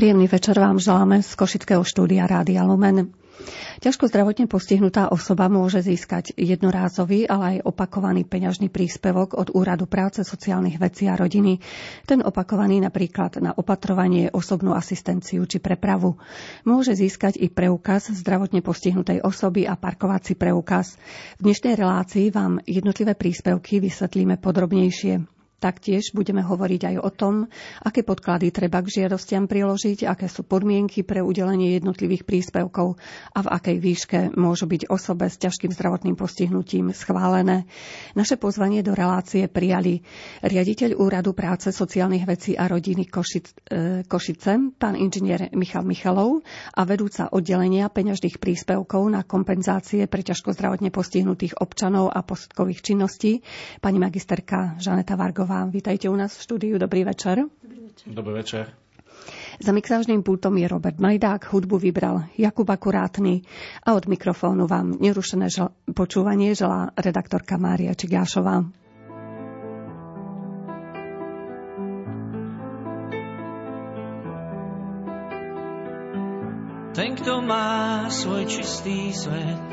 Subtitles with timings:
[0.00, 3.12] Príjemný večer vám želáme z Košického štúdia Rádia Lumen.
[3.84, 10.24] Ťažko zdravotne postihnutá osoba môže získať jednorázový, ale aj opakovaný peňažný príspevok od Úradu práce,
[10.24, 11.60] sociálnych vecí a rodiny.
[12.08, 16.16] Ten opakovaný napríklad na opatrovanie, osobnú asistenciu či prepravu.
[16.64, 20.96] Môže získať i preukaz zdravotne postihnutej osoby a parkovací preukaz.
[21.36, 25.39] V dnešnej relácii vám jednotlivé príspevky vysvetlíme podrobnejšie.
[25.60, 27.34] Taktiež budeme hovoriť aj o tom,
[27.84, 32.96] aké podklady treba k žiadostiam priložiť, aké sú podmienky pre udelenie jednotlivých príspevkov
[33.36, 37.68] a v akej výške môžu byť osobe s ťažkým zdravotným postihnutím schválené.
[38.16, 40.00] Naše pozvanie do relácie prijali
[40.40, 46.40] riaditeľ Úradu práce, sociálnych vecí a rodiny Košic, e, Košice, pán inžinier Michal Michalov
[46.72, 53.44] a vedúca oddelenia peňažných príspevkov na kompenzácie pre ťažko zdravotne postihnutých občanov a posudkových činností,
[53.84, 55.66] pani magisterka Žaneta Vargová Štúrová.
[55.66, 56.74] Vítajte u nás v štúdiu.
[56.78, 57.42] Dobrý večer.
[57.42, 58.06] Dobrý večer.
[58.14, 58.64] Dobrý večer.
[59.58, 63.42] Za mixážnym pultom je Robert Majdák, hudbu vybral Jakub Akurátny
[63.82, 68.62] a od mikrofónu vám nerušené žel- počúvanie želá redaktorka Mária Čigášová.
[76.94, 79.66] Ten, kto má svoj čistý svet,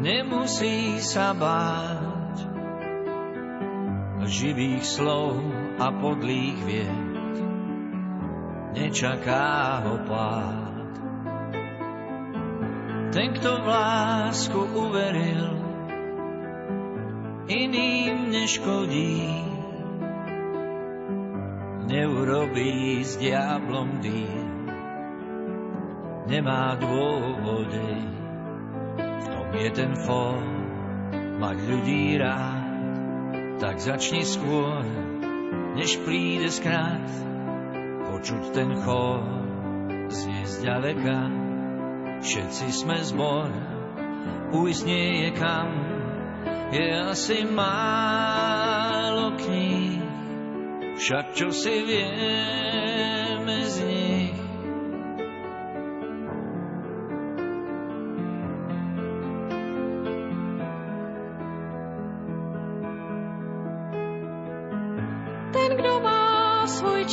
[0.00, 2.13] nemusí sa báť
[4.28, 5.40] živých slov
[5.76, 7.34] a podlých vied.
[8.74, 10.92] Nečaká ho pád.
[13.14, 15.46] Ten, kto v lásku uveril,
[17.46, 19.22] iným neškodí.
[21.84, 24.66] Neurobí s diablom dým,
[26.26, 27.92] nemá dôvody.
[28.98, 30.42] V tom je ten fór,
[31.38, 32.53] mať ľudí rád
[33.64, 34.84] tak začni skôr,
[35.72, 37.08] než príde skrát,
[38.12, 39.24] počuť ten chor
[40.12, 41.32] znie zďaleka.
[42.20, 43.48] Všetci sme zbor,
[44.52, 45.70] ujsť nie je kam,
[46.76, 50.04] je asi málo kníh,
[51.00, 54.23] však čo si vieme z nich.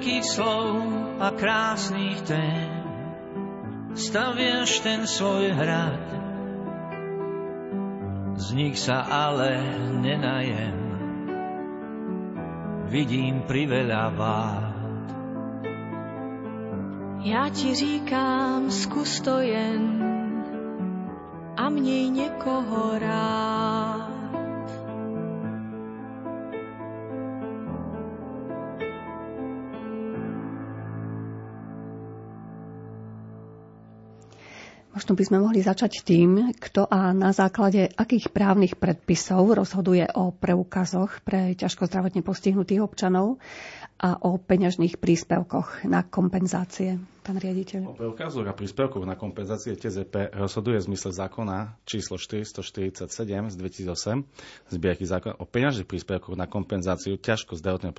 [0.00, 0.80] veľkých slov
[1.20, 2.72] a krásnych tém
[3.92, 6.00] staviaš ten svoj hrad.
[8.40, 9.60] Z nich sa ale
[10.00, 10.80] nenajem,
[12.88, 14.76] vidím priveľa vád.
[17.20, 20.00] Já ti říkám, zkus to jen
[21.60, 23.89] a měj někoho rád.
[35.10, 40.30] Možno by sme mohli začať tým, kto a na základe akých právnych predpisov rozhoduje o
[40.30, 43.42] preukazoch pre ťažko zdravotne postihnutých občanov
[43.98, 47.02] a o peňažných príspevkoch na kompenzácie.
[47.26, 47.90] Pán riaditeľ.
[47.90, 53.10] O preukazoch a príspevkoch na kompenzácie TZP rozhoduje v zmysle zákona číslo 447
[53.50, 57.90] z 2008 zbierky zákona o peňažných príspevkoch na kompenzáciu ťažko zdravotne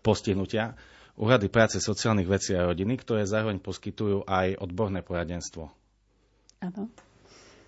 [0.00, 0.72] postihnutia
[1.20, 5.83] úrady práce sociálnych vecí a rodiny, ktoré zároveň poskytujú aj odborné poradenstvo.
[6.60, 6.90] Áno.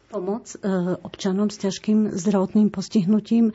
[0.06, 0.58] Pomoc e,
[1.02, 3.54] občanom s ťažkým zdravotným postihnutím e,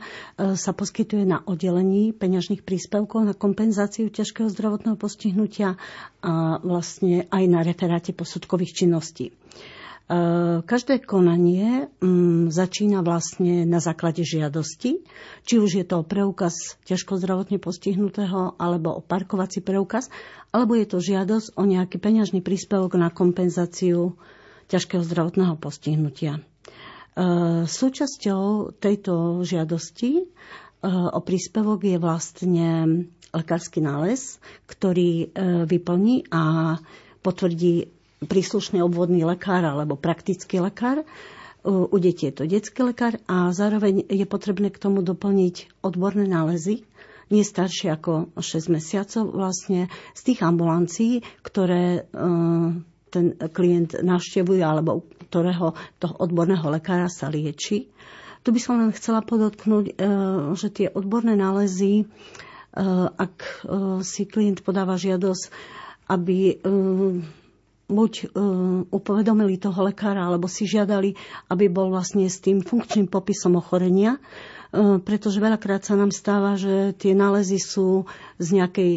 [0.52, 5.80] sa poskytuje na oddelení peňažných príspevkov na kompenzáciu ťažkého zdravotného postihnutia
[6.20, 9.32] a vlastne aj na referáte posudkových činností.
[10.68, 15.00] každé konanie um, začína vlastne na základe žiadosti,
[15.48, 20.12] či už je to preukaz ťažko zdravotne postihnutého, alebo o parkovací preukaz,
[20.52, 24.20] alebo je to žiadosť o nejaký peňažný príspevok na kompenzáciu
[24.72, 26.40] ťažkého zdravotného postihnutia.
[27.68, 30.24] Súčasťou tejto žiadosti
[30.88, 32.68] o príspevok je vlastne
[33.36, 35.28] lekársky nález, ktorý
[35.68, 36.76] vyplní a
[37.20, 37.92] potvrdí
[38.24, 41.04] príslušný obvodný lekár alebo praktický lekár.
[41.62, 46.82] U detí je to detský lekár a zároveň je potrebné k tomu doplniť odborné nálezy,
[47.30, 52.20] nie staršie ako 6 mesiacov vlastne z tých ambulancií, ktoré e,
[53.12, 57.92] ten klient navštevuje alebo ktorého toho odborného lekára sa lieči.
[58.42, 59.94] Tu by som len chcela podotknúť, e,
[60.56, 62.04] že tie odborné nálezy, e,
[63.12, 63.68] ak
[64.02, 65.44] si klient podáva žiadosť,
[66.10, 66.60] aby
[67.92, 68.12] buď
[68.90, 71.14] upovedomili toho lekára, alebo si žiadali,
[71.48, 74.16] aby bol vlastne s tým funkčným popisom ochorenia,
[75.04, 78.08] pretože veľakrát sa nám stáva, že tie nálezy sú
[78.40, 78.92] z nejakej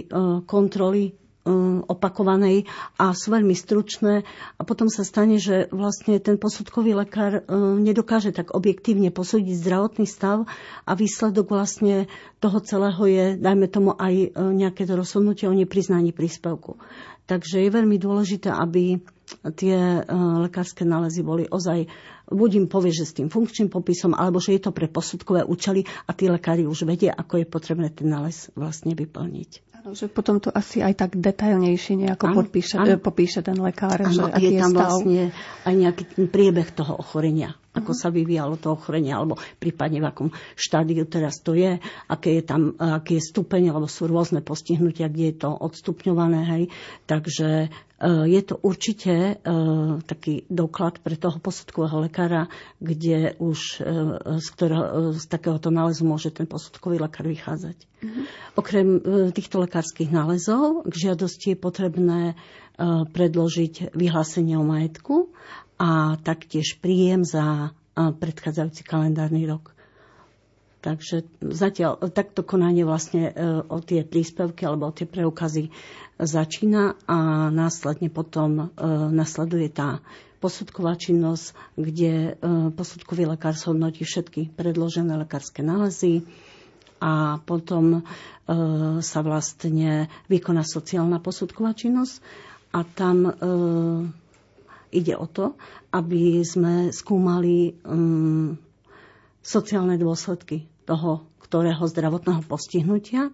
[0.47, 1.15] kontroly
[1.86, 2.65] opakovanej
[2.97, 4.25] a sú veľmi stručné
[4.57, 7.45] a potom sa stane, že vlastne ten posudkový lekár
[7.77, 10.50] nedokáže tak objektívne posúdiť zdravotný stav
[10.83, 12.09] a výsledok vlastne
[12.42, 16.81] toho celého je, dajme tomu, aj nejaké to rozhodnutie o nepriznaní príspevku.
[17.25, 19.01] Takže je veľmi dôležité, aby
[19.57, 20.06] tie
[20.45, 21.89] lekárske nálezy boli ozaj,
[22.30, 25.86] buď im povie, že s tým funkčným popisom, alebo že je to pre posudkové účely
[26.06, 29.75] a tí lekári už vedia, ako je potrebné ten nález vlastne vyplniť.
[29.85, 32.97] Že potom to asi aj tak detailnejšie nejako ano, podpíše, ano.
[32.97, 34.81] popíše ten lekár, ano, že aký je tam je stav.
[34.81, 35.21] vlastne
[35.61, 40.29] aj nejaký ten priebeh toho ochorenia ako sa vyvíjalo to ochorenie, alebo prípadne v akom
[40.55, 41.77] štádiu teraz to je,
[42.07, 46.41] aké je tam, aký je stupeň, alebo sú rôzne postihnutia, kde je to odstupňované.
[46.47, 46.63] Hej.
[47.03, 47.69] Takže e,
[48.31, 49.33] je to určite e,
[50.07, 52.47] taký doklad pre toho posudkového lekára,
[52.79, 57.75] kde už e, z, ktorého, z takéhoto nálezu môže ten posudkový lekár vychádzať.
[57.75, 58.25] Mm-hmm.
[58.55, 58.88] Okrem
[59.35, 62.22] týchto lekárskych nálezov k žiadosti je potrebné
[63.12, 65.36] predložiť vyhlásenie o majetku
[65.75, 69.75] a taktiež príjem za predchádzajúci kalendárny rok.
[70.80, 75.74] Takže zatiaľ takto konanie vlastne e, o tie príspevky alebo o tie preukazy
[76.22, 78.66] začína a následne potom e,
[79.10, 80.06] nasleduje tá
[80.39, 82.31] posudková činnosť, kde e,
[82.69, 86.22] posudkový lekár zhodnotí všetky predložené lekárske nálezy
[87.00, 88.03] a potom
[89.00, 92.24] sa vlastne vykoná sociálna posudková činnosť
[92.71, 93.36] a tam
[94.95, 95.59] Ide o to,
[95.92, 98.56] aby sme skúmali um,
[99.44, 103.27] sociálne dôsledky toho, ktorého zdravotného postihnutia.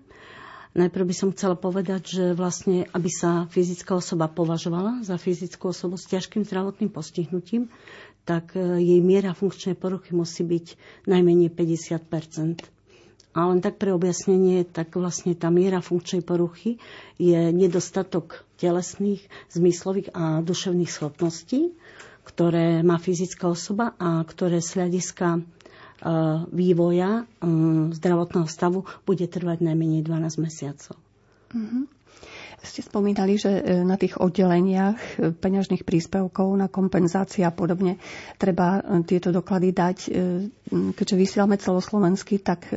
[0.73, 6.01] Najprv by som chcela povedať, že vlastne, aby sa fyzická osoba považovala za fyzickú osobu
[6.01, 7.69] s ťažkým zdravotným postihnutím,
[8.25, 10.65] tak e, jej miera funkčnej poruchy musí byť
[11.05, 12.07] najmenej 50
[13.31, 16.83] a len tak pre objasnenie, tak vlastne tá miera funkčnej poruchy
[17.15, 21.71] je nedostatok telesných, zmyslových a duševných schopností,
[22.27, 25.41] ktoré má fyzická osoba a ktoré z hľadiska e,
[26.51, 27.47] vývoja e,
[27.95, 30.99] zdravotného stavu bude trvať najmenej 12 mesiacov.
[31.55, 32.00] Mm-hmm.
[32.61, 34.99] Ste spomínali, že e, na tých oddeleniach
[35.37, 37.97] peňažných príspevkov na kompenzácie a podobne
[38.35, 39.97] treba tieto doklady dať.
[40.69, 42.69] Keďže vysielame celoslovensky, tak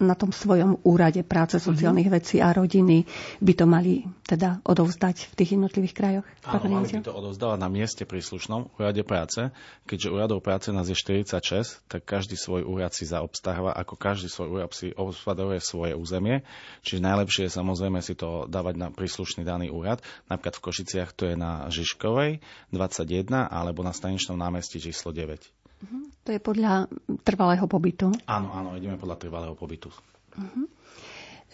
[0.00, 2.18] na tom svojom úrade práce sociálnych uh-huh.
[2.22, 3.08] vecí a rodiny
[3.40, 6.26] by to mali teda odovzdať v tých jednotlivých krajoch?
[6.44, 9.50] Áno, mali by to odovzdávať na mieste príslušnom úrade práce.
[9.86, 14.48] Keďže úradov práce nás je 46, tak každý svoj úrad si zaobstáva, ako každý svoj
[14.60, 16.42] úrad si obspaduje svoje územie.
[16.84, 20.02] Čiže najlepšie je samozrejme si to dávať na príslušný daný úrad.
[20.28, 22.42] Napríklad v Košiciach to je na Žižkovej
[22.74, 25.55] 21 alebo na staničnom námestí číslo 9.
[25.76, 26.08] Uh-huh.
[26.24, 26.88] To je podľa
[27.22, 28.12] trvalého pobytu?
[28.26, 29.92] Áno, áno, ideme podľa trvalého pobytu.
[30.36, 30.66] Uh-huh.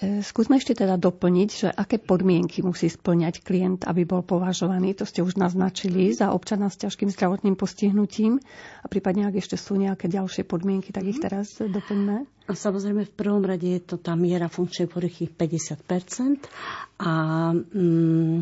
[0.03, 5.23] Skúsme ešte teda doplniť, že aké podmienky musí splňať klient, aby bol považovaný, to ste
[5.23, 8.43] už naznačili, za občana s ťažkým zdravotným postihnutím
[8.83, 11.25] a prípadne, ak ešte sú nejaké ďalšie podmienky, tak ich mhm.
[11.31, 12.27] teraz doplňme.
[12.51, 16.51] A samozrejme v prvom rade je to tá miera funkčnej poruchy 50%
[16.99, 17.13] a
[17.55, 18.41] mm,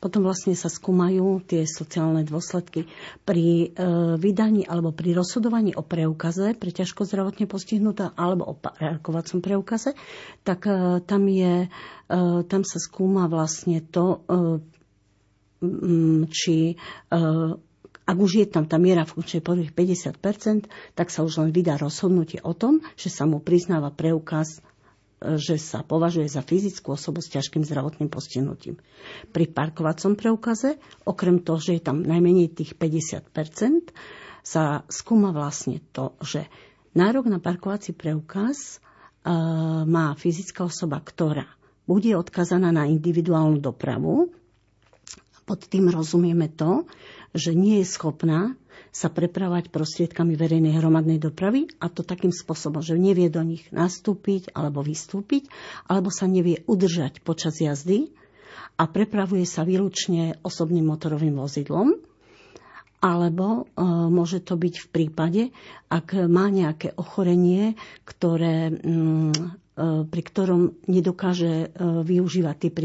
[0.00, 2.88] potom vlastne sa skúmajú tie sociálne dôsledky.
[3.22, 9.44] Pri e, vydaní alebo pri rozhodovaní o preukaze pre ťažko zdravotne postihnuté alebo o parkovacom
[9.44, 9.92] preukaze,
[10.40, 11.68] tak e, tam, je,
[12.08, 14.24] e, tam sa skúma vlastne to,
[16.32, 16.56] či
[18.10, 20.66] ak už je tam tá miera funkčnej poruchy 50%,
[20.96, 24.64] tak sa už len vydá rozhodnutie o tom, že sa mu priznáva preukaz
[25.20, 28.80] že sa považuje za fyzickú osobu s ťažkým zdravotným postihnutím.
[29.28, 33.92] Pri parkovacom preukaze, okrem toho, že je tam najmenej tých 50%
[34.40, 36.48] sa skúma vlastne to, že
[36.96, 39.28] nárok na parkovací preukaz e,
[39.84, 41.44] má fyzická osoba, ktorá
[41.84, 44.32] bude odkazaná na individuálnu dopravu.
[45.44, 46.88] Pod tým rozumieme to,
[47.36, 48.56] že nie je schopná
[48.90, 54.50] sa prepravať prostriedkami verejnej hromadnej dopravy a to takým spôsobom, že nevie do nich nastúpiť
[54.50, 55.46] alebo vystúpiť,
[55.86, 58.10] alebo sa nevie udržať počas jazdy
[58.76, 62.00] a prepravuje sa výlučne osobným motorovým vozidlom,
[63.00, 63.80] alebo e,
[64.12, 65.42] môže to byť v prípade,
[65.88, 69.44] ak má nejaké ochorenie, ktoré, mm, e,
[70.04, 72.80] pri ktorom nedokáže e, využívať tie e,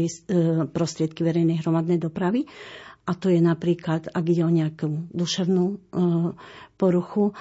[0.72, 2.48] prostriedky verejnej hromadnej dopravy
[3.06, 5.76] a to je napríklad, ak ide o nejakú duševnú e,
[6.74, 7.34] poruchu e,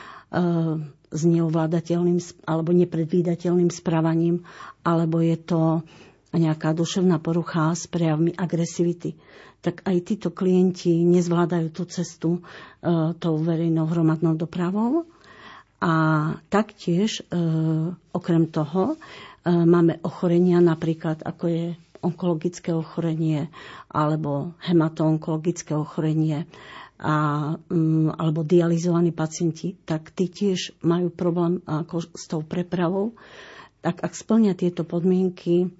[1.09, 4.45] s neovládateľným alebo nepredvídateľným správaním,
[4.85, 5.61] alebo je to
[6.37, 9.17] nejaká duševná porucha s prejavmi agresivity,
[9.65, 12.39] tak aj títo klienti nezvládajú tú cestu e,
[13.17, 15.09] tou verejnou hromadnou dopravou.
[15.85, 15.93] A
[16.49, 17.21] taktiež,
[18.09, 18.97] okrem toho,
[19.45, 21.65] máme ochorenia napríklad, ako je
[22.05, 23.49] onkologické ochorenie
[23.89, 26.45] alebo hematoonkologické ochorenie
[27.01, 27.15] a,
[27.67, 33.17] um, alebo dializovaní pacienti, tak tí tiež majú problém ako s tou prepravou.
[33.83, 35.73] Tak ak splnia tieto podmienky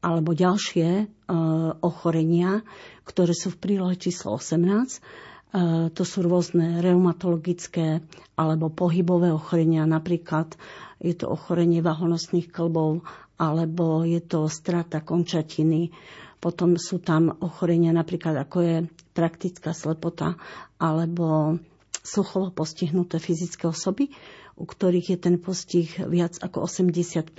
[0.00, 2.64] alebo ďalšie uh, ochorenia,
[3.04, 8.02] ktoré sú v prílohe číslo 18, uh, to sú rôzne reumatologické
[8.34, 10.56] alebo pohybové ochorenia, napríklad
[11.00, 13.04] je to ochorenie vahonosných klbov
[13.40, 15.88] alebo je to strata končatiny.
[16.36, 18.76] Potom sú tam ochorenia napríklad ako je
[19.16, 20.36] praktická slepota
[20.76, 21.56] alebo
[22.04, 24.12] sluchovo postihnuté fyzické osoby,
[24.56, 27.32] u ktorých je ten postih viac ako 80%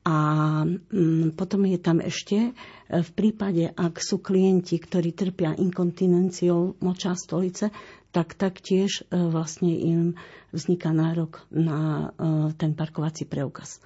[0.00, 0.16] a
[0.64, 2.52] mm, potom je tam ešte e,
[2.88, 7.68] v prípade, ak sú klienti, ktorí trpia inkontinenciou moča stolice,
[8.08, 10.16] tak taktiež e, vlastne im
[10.56, 13.84] vzniká nárok na e, ten parkovací preukaz.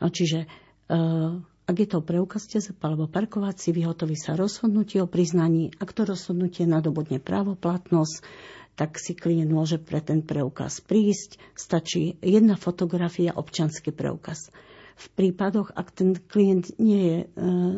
[0.00, 1.32] Čiže eh,
[1.70, 5.70] ak je to preukaz TZP alebo parkovací, vyhotoví sa rozhodnutie o priznaní.
[5.78, 8.26] Ak to rozhodnutie nadobudne právoplatnosť,
[8.74, 11.38] tak si klient môže pre ten preukaz prísť.
[11.54, 14.50] Stačí jedna fotografia, občanský preukaz.
[14.98, 17.26] V prípadoch, ak ten klient nie je e,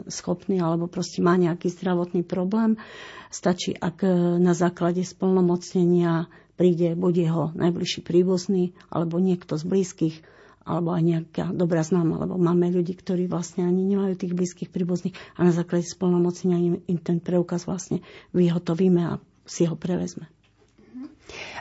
[0.09, 2.81] schopný alebo proste má nejaký zdravotný problém,
[3.29, 10.17] stačí, ak e, na základe splnomocnenia príde buď jeho najbližší príbuzný alebo niekto z blízkych
[10.63, 15.15] alebo aj nejaká dobrá známa, lebo máme ľudí, ktorí vlastne ani nemajú tých blízkych príbuzných
[15.35, 18.01] a na základe spolnomocenia im, ten preukaz vlastne
[18.31, 20.31] vyhotovíme a si ho prevezme.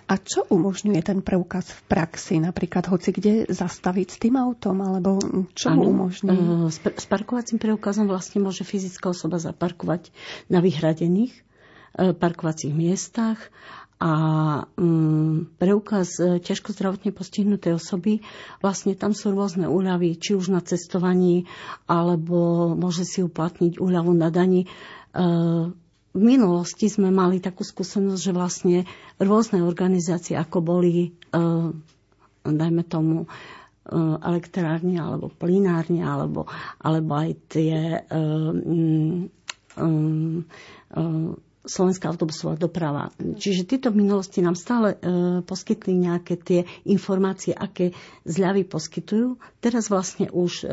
[0.10, 2.44] A čo umožňuje ten preukaz v praxi?
[2.44, 4.84] Napríklad hoci kde zastaviť s tým autom?
[4.84, 5.22] Alebo
[5.56, 6.68] čo mu umožní?
[6.68, 10.12] S, parkovacím preukazom vlastne môže fyzická osoba zaparkovať
[10.52, 11.42] na vyhradených e,
[12.12, 13.40] parkovacích miestach
[14.02, 14.12] a
[14.82, 18.26] um, preukaz e, ťažko zdravotne postihnutej osoby,
[18.58, 21.46] vlastne tam sú rôzne úľavy, či už na cestovaní,
[21.86, 24.66] alebo môže si uplatniť úľavu na daní.
[25.14, 25.70] Uh,
[26.18, 28.78] v minulosti sme mali takú skúsenosť, že vlastne
[29.22, 31.70] rôzne organizácie, ako boli, uh,
[32.42, 33.30] dajme tomu,
[34.22, 36.46] elektrárne alebo plinárne, alebo,
[36.80, 39.26] alebo aj tie um,
[39.76, 40.46] um,
[40.96, 43.14] um, slovenská autobusová doprava.
[43.18, 44.98] Čiže tieto minulosti nám stále e,
[45.46, 47.94] poskytli nejaké tie informácie, aké
[48.26, 49.38] zľavy poskytujú.
[49.62, 50.68] Teraz vlastne už e,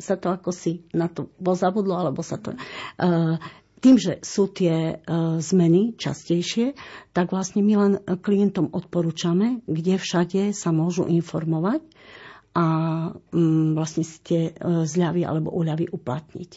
[0.00, 2.56] sa to ako si na to zabudlo, alebo sa to...
[2.56, 2.58] E,
[3.80, 4.94] tým, že sú tie e,
[5.40, 6.76] zmeny častejšie,
[7.16, 11.80] tak vlastne my len klientom odporúčame, kde všade sa môžu informovať
[12.52, 12.66] a
[13.32, 16.50] mm, vlastne si tie e, zľavy alebo úľavy uplatniť.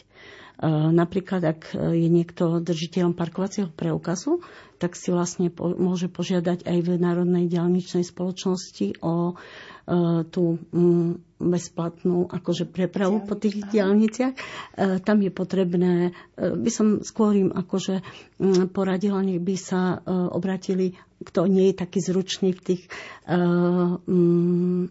[0.54, 4.38] E, napríklad, ak je niekto držiteľom parkovacieho preukazu,
[4.78, 9.34] tak si vlastne po, môže požiadať aj v Národnej diálničnej spoločnosti o e,
[10.28, 14.34] tú m, bezplatnú akože prepravu po tých diálniciach.
[14.34, 14.38] E,
[15.00, 15.92] tam je potrebné,
[16.36, 18.04] e, by som skôr im akože
[18.38, 22.82] m, poradila, nech by sa e, obratili, kto nie je taký zručný v tých
[23.24, 23.38] e,
[24.04, 24.90] m,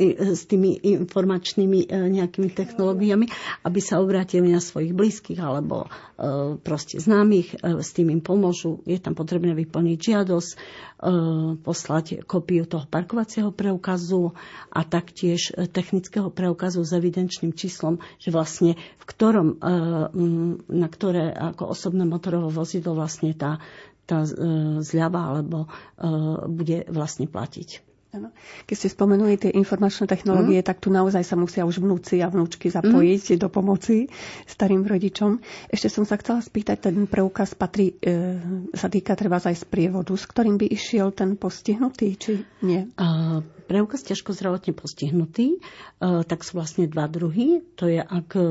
[0.00, 3.28] s tými informačnými e, nejakými technológiami,
[3.68, 8.80] aby sa obrátili na svojich blízkych alebo e, proste známych, e, s tým im pomôžu.
[8.88, 10.52] Je tam potrebné vyplniť žiadosť,
[11.64, 14.36] poslať kopiu toho parkovacieho preukazu
[14.68, 19.56] a taktiež technického preukazu s evidenčným číslom, že vlastne v ktorom,
[20.68, 23.64] na ktoré ako osobné motorové vozidlo vlastne tá,
[24.04, 24.28] tá
[24.84, 25.72] zľava alebo
[26.52, 27.89] bude vlastne platiť.
[28.10, 28.34] Ano.
[28.66, 30.66] Keď ste spomenuli tie informačné technológie, mm.
[30.66, 33.38] tak tu naozaj sa musia už vnúci a vnúčky zapojiť mm.
[33.38, 34.10] do pomoci
[34.50, 35.38] starým rodičom.
[35.70, 38.34] Ešte som sa chcela spýtať, ten preukaz patrí, e,
[38.74, 42.90] sa týka treba aj z prievodu, s ktorým by išiel ten postihnutý, či nie?
[42.98, 45.62] Uh, preukaz ťažko zdravotne postihnutý,
[46.02, 47.62] uh, tak sú vlastne dva druhy.
[47.78, 48.42] To je, ak e,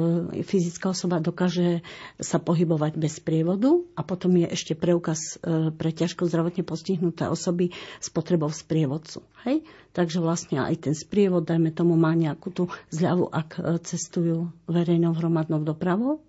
[0.48, 1.84] fyzická osoba dokáže
[2.16, 7.76] sa pohybovať bez prievodu a potom je ešte preukaz uh, pre ťažko zdravotne postihnuté osoby
[8.00, 9.20] s potrebou sprievodcu.
[9.44, 9.68] Hej?
[9.92, 15.18] Takže vlastne aj ten sprievod, dajme tomu, má nejakú tú zľavu, ak e, cestujú verejnou
[15.18, 16.22] hromadnou dopravou.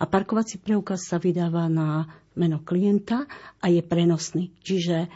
[0.00, 3.28] A parkovací preukaz sa vydáva na meno klienta
[3.60, 4.52] a je prenosný.
[4.64, 5.08] Čiže e,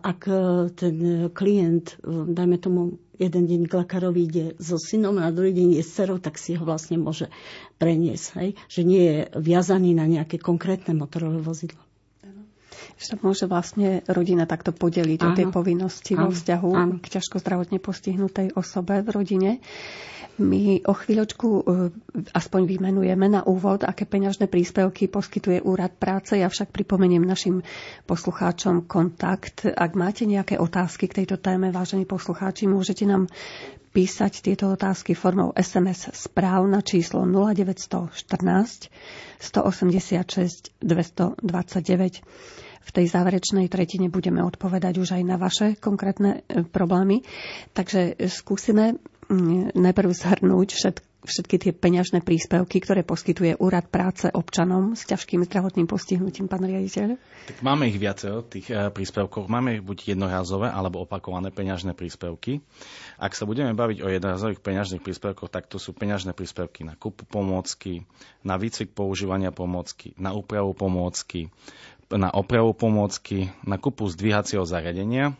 [0.00, 0.40] ak e,
[0.72, 0.96] ten
[1.36, 2.80] klient, dajme tomu,
[3.18, 6.38] jeden deň k lekárovi ide so synom a na druhý deň je s cerou, tak
[6.38, 7.28] si ho vlastne môže
[7.76, 8.26] preniesť.
[8.38, 8.48] Hej?
[8.70, 11.82] Že nie je viazaný na nejaké konkrétne motorové vozidlo
[12.98, 15.28] že môže vlastne rodina takto podeliť áno.
[15.30, 16.28] o tie povinnosti áno.
[16.28, 16.94] vo vzťahu áno.
[16.98, 19.50] k ťažko zdravotne postihnutej osobe v rodine.
[20.38, 21.62] My o chvíľočku e,
[22.30, 26.38] aspoň vymenujeme na úvod, aké peňažné príspevky poskytuje Úrad práce.
[26.38, 27.66] Ja však pripomeniem našim
[28.06, 29.66] poslucháčom kontakt.
[29.66, 33.26] Ak máte nejaké otázky k tejto téme, vážení poslucháči, môžete nám
[33.90, 38.14] písať tieto otázky formou SMS správ na číslo 0914
[39.42, 42.22] 186 229
[42.78, 47.20] v tej záverečnej tretine budeme odpovedať už aj na vaše konkrétne e, problémy.
[47.76, 48.96] Takže skúsime
[49.76, 55.84] najprv zhrnúť všetko všetky tie peňažné príspevky, ktoré poskytuje Úrad práce občanom s ťažkým zdravotným
[55.84, 57.20] postihnutím, pán riaditeľ?
[57.50, 59.50] Tak máme ich viacero, tých e, príspevkov.
[59.50, 62.62] Máme ich buď jednorazové alebo opakované peňažné príspevky.
[63.18, 67.26] Ak sa budeme baviť o jednorazových peňažných príspevkoch, tak to sú peňažné príspevky na kúpu
[67.26, 68.06] pomôcky,
[68.46, 71.50] na výcvik používania pomôcky, na úpravu pomôcky,
[72.08, 75.36] na opravu pomôcky, na kúpu zdvíhacieho zariadenia,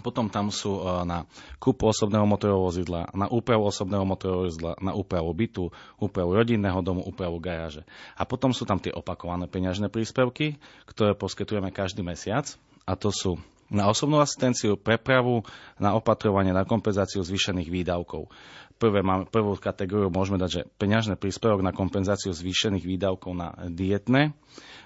[0.00, 4.92] potom tam sú e, na kúpu osobného motorového vozidla, na úpravu osobného motorového vozidla, na
[4.94, 5.64] úpravu bytu,
[5.98, 7.82] úpravu rodinného domu, úpravu garáže.
[8.14, 10.58] A potom sú tam tie opakované peňažné príspevky,
[10.88, 12.48] ktoré poskytujeme každý mesiac.
[12.88, 13.36] A to sú
[13.68, 15.44] na osobnú asistenciu, prepravu,
[15.76, 18.32] na opatrovanie, na kompenzáciu zvýšených výdavkov.
[18.78, 24.38] Prvé máme, prvú kategóriu môžeme dať, že peňažný príspevok na kompenzáciu zvýšených výdavkov na dietné,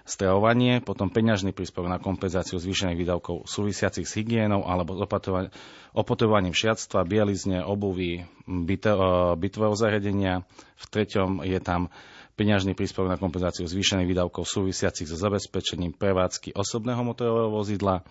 [0.08, 4.96] stravovanie, potom peňažný príspevok na kompenzáciu zvýšených výdavkov súvisiacich s hygienou alebo
[5.92, 8.24] opotrebovaním šiatstva, bielizne, obuvy,
[9.36, 10.48] bytového zariadenia.
[10.80, 11.92] V treťom je tam
[12.42, 18.02] peňažný príspevok na kompenzáciu zvýšených výdavkov súvisiacich so zabezpečením prevádzky osobného motorového vozidla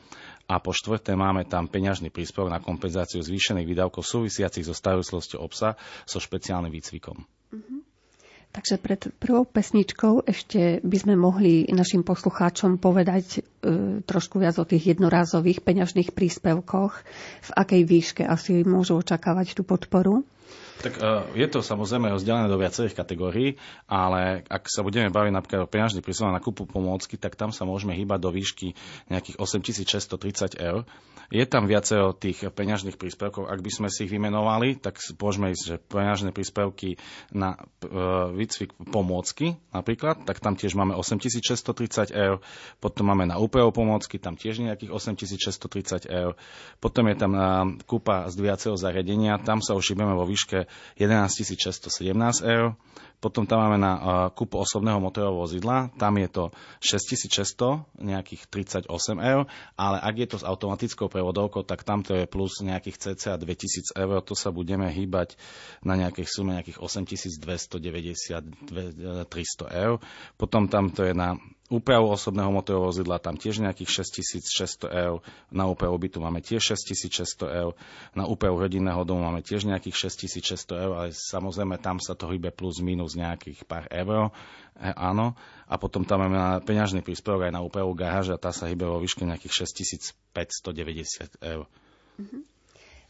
[0.48, 5.76] a po štvrté máme tam peňažný príspevok na kompenzáciu zvýšených výdavkov súvisiacich so starostlosťou obsa
[6.08, 7.28] so špeciálnym výcvikom.
[7.52, 7.80] Mm-hmm.
[8.52, 13.42] Takže pred prvou pesničkou ešte by sme mohli našim poslucháčom povedať e,
[14.04, 16.94] trošku viac o tých jednorázových peňažných príspevkoch,
[17.48, 20.28] v akej výške asi môžu očakávať tú podporu.
[20.82, 25.62] Tak uh, je to samozrejme rozdelené do viacerých kategórií, ale ak sa budeme baviť napríklad
[25.66, 28.74] o peňažných príspevok na kúpu pomôcky, tak tam sa môžeme hýbať do výšky
[29.12, 30.88] nejakých 8630 eur.
[31.32, 33.48] Je tam viacero tých peňažných príspevkov.
[33.48, 37.00] Ak by sme si ich vymenovali, tak môžeme ísť, že peňažné príspevky
[37.32, 42.44] na uh, výcvik pomôcky napríklad, tak tam tiež máme 8630 eur.
[42.84, 46.36] Potom máme na úpravu pomôcky, tam tiež nejakých 8630 eur.
[46.84, 50.61] Potom je tam uh, kúpa zdviaceho zariadenia, tam sa už vo výške
[50.98, 52.74] 11 617 eur.
[53.22, 54.02] Potom tam máme na uh,
[54.34, 56.44] kúpu osobného motorového vozidla, tam je to
[56.82, 58.90] 6600, nejakých 38
[59.22, 59.46] eur,
[59.78, 63.94] ale ak je to s automatickou prevodovkou, tak tam to je plus nejakých cca 2000
[63.94, 65.38] eur, to sa budeme hýbať
[65.86, 68.42] na nejakej sume nejakých 8290
[69.30, 70.02] 300 eur.
[70.42, 71.38] Potom tam to je na
[71.72, 77.48] úpravu osobného motorového vozidla tam tiež nejakých 6600 eur, na úpravu bytu máme tiež 6600
[77.48, 77.72] eur,
[78.12, 82.52] na úpravu rodinného domu máme tiež nejakých 6600 eur, ale samozrejme tam sa to hýbe
[82.52, 84.36] plus minus nejakých pár eur,
[84.76, 85.40] e, áno.
[85.72, 89.24] A potom tam máme peňažný príspevok aj na úpravu garáža, tá sa hýbe vo výške
[89.24, 89.64] nejakých
[90.36, 91.64] 6590 eur.
[92.20, 92.44] Mm-hmm.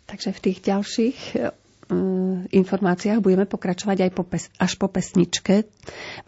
[0.05, 1.19] Takže v tých ďalších
[2.51, 5.65] informáciách budeme pokračovať aj po pes, až po pesničke.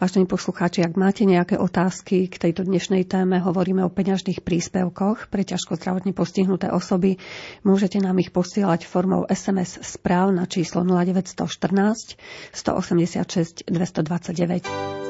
[0.00, 5.44] Vážení poslucháči, ak máte nejaké otázky k tejto dnešnej téme, hovoríme o peňažných príspevkoch pre
[5.44, 7.20] ťažko zdravotne postihnuté osoby,
[7.62, 12.16] môžete nám ich posielať formou SMS správ na číslo 0914
[12.52, 15.03] 186 229.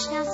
[0.00, 0.29] Krishna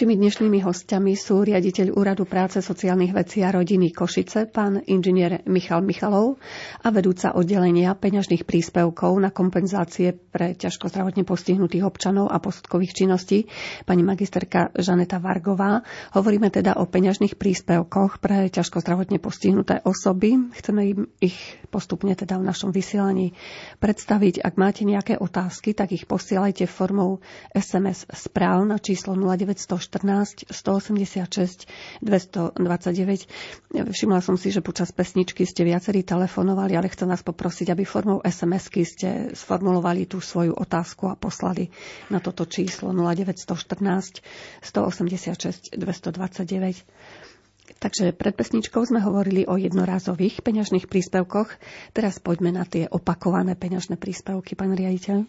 [0.00, 5.84] Našimi dnešnými hostiami sú riaditeľ Úradu práce, sociálnych vecí a rodiny Košice, pán inžinier Michal
[5.84, 6.40] Michalov
[6.80, 13.44] a vedúca oddelenia peňažných príspevkov na kompenzácie pre ťažko zdravotne postihnutých občanov a posudkových činností,
[13.84, 15.84] pani magisterka Žaneta Vargová.
[16.16, 20.48] Hovoríme teda o peňažných príspevkoch pre ťažko zdravotne postihnuté osoby.
[20.56, 21.36] Chceme im ich
[21.68, 23.36] postupne teda v našom vysielaní
[23.84, 24.48] predstaviť.
[24.48, 27.20] Ak máte nejaké otázky, tak ich posielajte formou
[27.52, 31.66] SMS správ na číslo 0900 114 186
[31.98, 33.26] 229.
[33.90, 38.22] Všimla som si, že počas pesničky ste viacerí telefonovali, ale chcem vás poprosiť, aby formou
[38.22, 41.74] SMS-ky ste sformulovali tú svoju otázku a poslali
[42.06, 44.22] na toto číslo 0914
[44.62, 46.86] 186 229.
[47.80, 51.48] Takže pred pesničkou sme hovorili o jednorázových peňažných príspevkoch.
[51.94, 55.24] Teraz poďme na tie opakované peňažné príspevky, pán riaditeľ.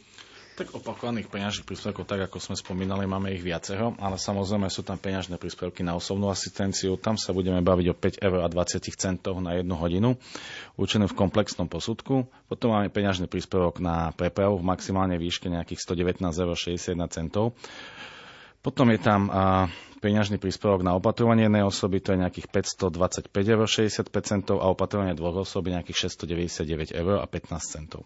[0.52, 5.00] Tak opakovaných peňažných príspevkov, tak ako sme spomínali, máme ich viacero, ale samozrejme sú tam
[5.00, 7.00] peňažné príspevky na osobnú asistenciu.
[7.00, 10.20] Tam sa budeme baviť o 5 eur a 20 centov na jednu hodinu,
[10.76, 12.28] určené v komplexnom posudku.
[12.52, 17.56] Potom máme peňažný príspevok na prepravu v maximálnej výške nejakých 119 eur 61 centov.
[18.60, 23.66] Potom je tam a, peňažný príspevok na opatrovanie jednej osoby, to je nejakých 525 eur
[23.66, 28.04] 65 centov a opatrovanie dvoch osoby nejakých 699 eur a 15 centov.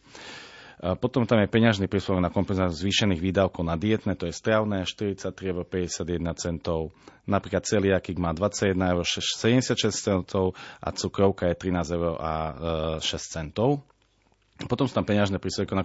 [1.02, 5.66] Potom tam je peňažný príspevok na kompenzáciu zvýšených výdavkov na dietné, to je stravné 43,51
[6.38, 6.94] centov.
[7.26, 9.06] Napríklad celiakik má 21,76 eur
[9.82, 12.34] 76 centov a cukrovka je 13 eur a
[13.02, 13.82] 6 e, centov.
[14.56, 15.84] Potom sú tam peňažné príspevky na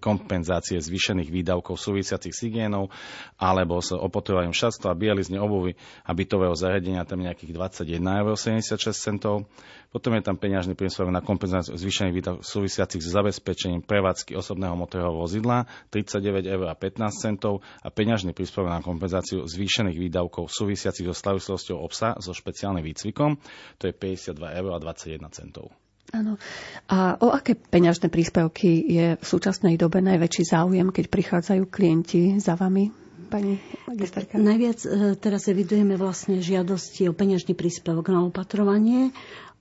[0.00, 2.88] kompenzácie zvýšených výdavkov súvisiacich s hygienou
[3.36, 9.44] alebo s opotrovaním šatstva, bielizne, obuvy a bytového zariadenia, tam nejakých 21,76 eur.
[9.92, 15.12] Potom je tam peňažný príspevok na kompenzáciu zvýšených výdavkov súvisiacich s zabezpečením prevádzky osobného motorového
[15.12, 21.12] vozidla 39 eur a 15 centov a peňažný príspevok na kompenzáciu zvýšených výdavkov súvisiacich so
[21.12, 23.36] slavislosťou obsa so špeciálnym výcvikom,
[23.76, 25.68] to je 52 eur a 21 centov.
[26.14, 26.38] Áno.
[26.86, 32.54] A o aké peňažné príspevky je v súčasnej dobe najväčší záujem, keď prichádzajú klienti za
[32.54, 32.94] vami,
[33.26, 33.58] pani
[33.90, 34.38] magisterka?
[34.38, 34.88] Najviac e,
[35.18, 39.10] teraz evidujeme vlastne žiadosti o peňažný príspevok na opatrovanie,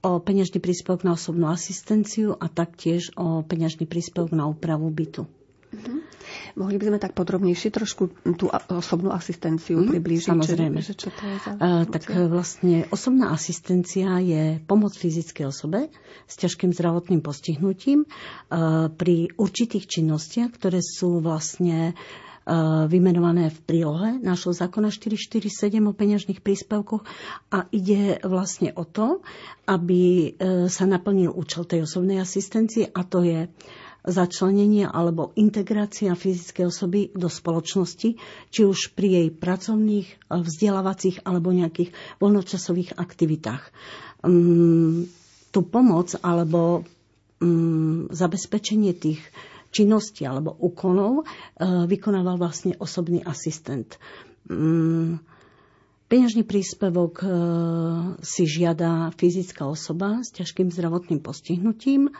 [0.05, 5.25] o peňažný príspevok na osobnú asistenciu a taktiež o peňažný príspevok na úpravu bytu.
[5.25, 5.99] Uh-huh.
[6.55, 10.31] Mohli by sme tak podrobnejšie trošku tú osobnú asistenciu mm, priblížiť?
[10.31, 10.79] Samozrejme.
[10.79, 15.91] Že, čo to je za uh, tak vlastne osobná asistencia je pomoc fyzickej osobe
[16.25, 21.91] s ťažkým zdravotným postihnutím uh, pri určitých činnostiach, ktoré sú vlastne
[22.85, 27.01] vymenované v prílohe nášho zákona 447 o peňažných príspevkoch
[27.49, 29.25] a ide vlastne o to,
[29.65, 30.37] aby
[30.69, 33.49] sa naplnil účel tej osobnej asistencie a to je
[34.05, 38.09] začlenenie alebo integrácia fyzickej osoby do spoločnosti,
[38.53, 41.91] či už pri jej pracovných, eh, vzdelávacích alebo nejakých
[42.21, 43.63] voľnočasových aktivitách.
[44.25, 45.05] Um,
[45.53, 46.81] tú pomoc alebo
[47.39, 49.21] um, zabezpečenie tých
[49.69, 54.01] činností alebo úkonov uh, vykonával vlastne osobný asistent.
[54.49, 55.21] Um,
[56.05, 57.29] Peňažný príspevok uh,
[58.21, 62.13] si žiada fyzická osoba s ťažkým zdravotným postihnutím.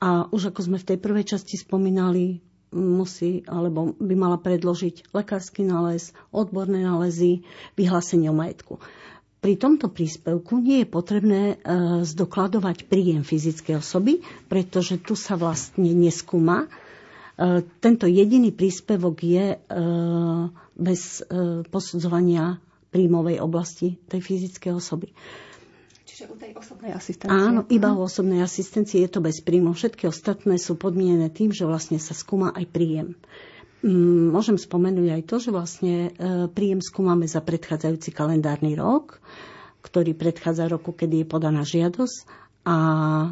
[0.00, 2.40] A už ako sme v tej prvej časti spomínali,
[2.72, 7.42] musí alebo by mala predložiť lekársky nález, odborné nálezy,
[7.74, 8.78] vyhlásenie o majetku.
[9.40, 11.56] Pri tomto príspevku nie je potrebné e,
[12.04, 14.20] zdokladovať príjem fyzickej osoby,
[14.52, 16.68] pretože tu sa vlastne neskúma.
[16.68, 19.58] E, tento jediný príspevok je e,
[20.76, 22.60] bez e, posudzovania
[22.92, 25.08] príjmovej oblasti tej fyzickej osoby.
[26.26, 27.32] U tej osobnej asistencie.
[27.32, 29.72] Áno, iba u osobnej asistencie je to bez príjmu.
[29.72, 33.08] Všetky ostatné sú podmienené tým, že vlastne sa skúma aj príjem.
[33.80, 36.10] Mm, môžem spomenúť aj to, že vlastne e,
[36.52, 39.24] príjem skúmame za predchádzajúci kalendárny rok,
[39.80, 42.16] ktorý predchádza roku, kedy je podaná žiadosť
[42.68, 42.76] a
[43.24, 43.28] e,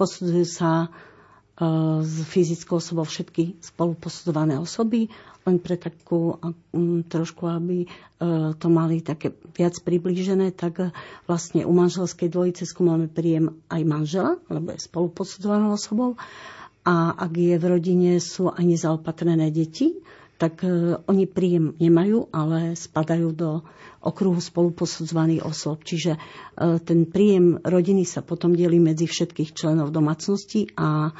[0.00, 0.88] posudzujú sa
[2.00, 5.12] s e, fyzickou osobou všetky spoluposudované osoby
[5.48, 6.36] len pre takú
[7.08, 7.88] trošku, aby e,
[8.60, 10.86] to mali také viac priblížené, tak e,
[11.24, 16.20] vlastne u manželskej dvojice skúmame príjem aj manžela, lebo je spoluposudzovanou osobou.
[16.84, 19.96] A ak je v rodine sú aj nezaopatrené deti,
[20.36, 23.64] tak e, oni príjem nemajú, ale spadajú do
[24.00, 25.84] okruhu spoluposudzovaných osôb.
[25.84, 26.16] Čiže
[26.88, 31.12] ten príjem rodiny sa potom delí medzi všetkých členov domácnosti a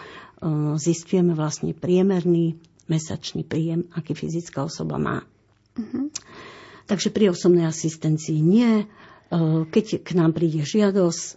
[0.80, 2.56] zistujeme vlastne priemerný
[2.90, 5.22] mesačný príjem, aký fyzická osoba má.
[5.78, 6.10] Uh-huh.
[6.90, 8.82] Takže pri osobnej asistencii nie.
[8.82, 8.84] E,
[9.70, 11.32] keď k nám príde žiadosť, e,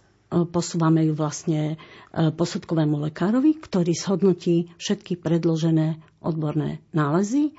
[0.50, 7.54] posúvame ju vlastne e, posudkovému lekárovi, ktorý zhodnotí všetky predložené odborné nálezy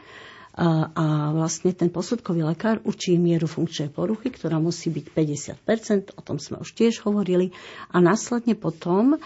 [0.56, 6.40] a vlastne ten posudkový lekár učí mieru funkčnej poruchy, ktorá musí byť 50%, o tom
[6.40, 7.52] sme už tiež hovorili,
[7.92, 9.20] a následne potom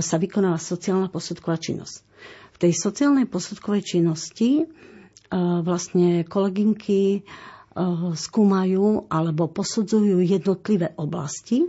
[0.00, 2.00] sa vykonáva sociálna posudková činnosť.
[2.56, 4.66] V tej sociálnej posudkovej činnosti e,
[5.60, 7.20] vlastne kolegynky e,
[8.16, 11.68] skúmajú alebo posudzujú jednotlivé oblasti,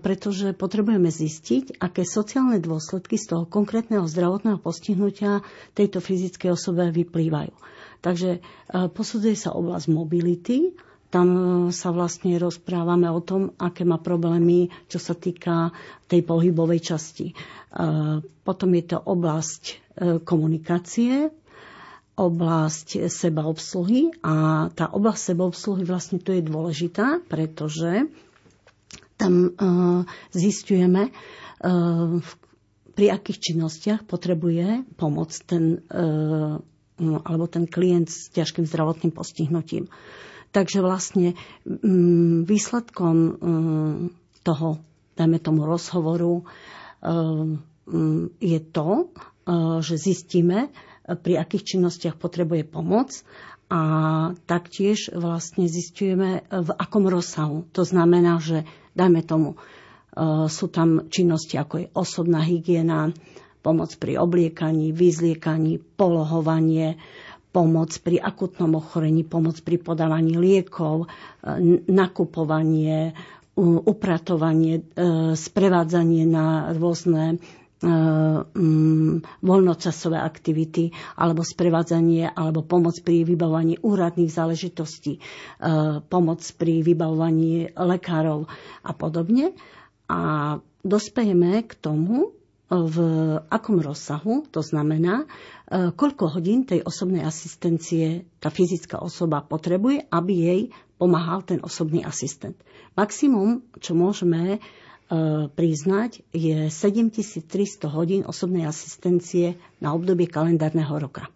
[0.00, 5.44] pretože potrebujeme zistiť, aké sociálne dôsledky z toho konkrétneho zdravotného postihnutia
[5.76, 7.52] tejto fyzickej osobe vyplývajú.
[8.00, 8.40] Takže
[8.96, 10.72] posudzuje sa oblasť mobility,
[11.08, 11.28] tam
[11.72, 15.72] sa vlastne rozprávame o tom, aké má problémy, čo sa týka
[16.04, 17.32] tej pohybovej časti.
[18.44, 19.62] Potom je to oblasť
[20.28, 21.32] komunikácie,
[22.18, 28.10] oblasť sebaobsluhy a tá oblasť sebaobsluhy vlastne tu je dôležitá, pretože
[29.16, 29.54] tam
[30.34, 31.10] zistujeme,
[32.98, 35.82] pri akých činnostiach potrebuje pomoc ten,
[36.98, 39.86] alebo ten klient s ťažkým zdravotným postihnutím.
[40.48, 43.34] Takže vlastne um, výsledkom um,
[44.40, 44.80] toho,
[45.14, 47.60] dajme tomu rozhovoru, um,
[48.38, 49.08] je to,
[49.48, 53.24] E, že zistíme, e, pri akých činnostiach potrebuje pomoc
[53.72, 53.80] a
[54.44, 57.64] taktiež vlastne zistujeme, e, v akom rozsahu.
[57.72, 59.56] To znamená, že dajme tomu,
[60.50, 63.14] sú tam činnosti ako je osobná hygiena,
[63.62, 66.98] pomoc pri obliekaní, vyzliekaní, polohovanie,
[67.48, 71.08] pomoc pri akutnom ochorení, pomoc pri podávaní liekov,
[71.88, 73.16] nakupovanie,
[73.58, 74.86] upratovanie,
[75.34, 77.42] sprevádzanie na rôzne
[77.82, 85.18] mm, voľnočasové aktivity alebo sprevádzanie alebo pomoc pri vybavovaní úradných záležitostí,
[86.06, 88.46] pomoc pri vybavovaní lekárov
[88.82, 89.54] a podobne.
[90.08, 90.20] A
[90.80, 92.37] dospejeme k tomu,
[92.68, 92.96] v
[93.48, 95.26] akom rozsahu, to znamená, e,
[95.88, 100.60] koľko hodín tej osobnej asistencie tá fyzická osoba potrebuje, aby jej
[101.00, 102.60] pomáhal ten osobný asistent.
[102.92, 104.58] Maximum, čo môžeme e,
[105.48, 111.32] priznať, je 7300 hodín osobnej asistencie na obdobie kalendárneho roka.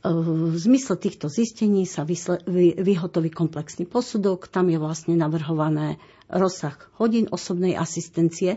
[0.00, 4.48] V zmysle týchto zistení sa vyhotoví komplexný posudok.
[4.48, 6.00] Tam je vlastne navrhované
[6.32, 8.56] rozsah hodín osobnej asistencie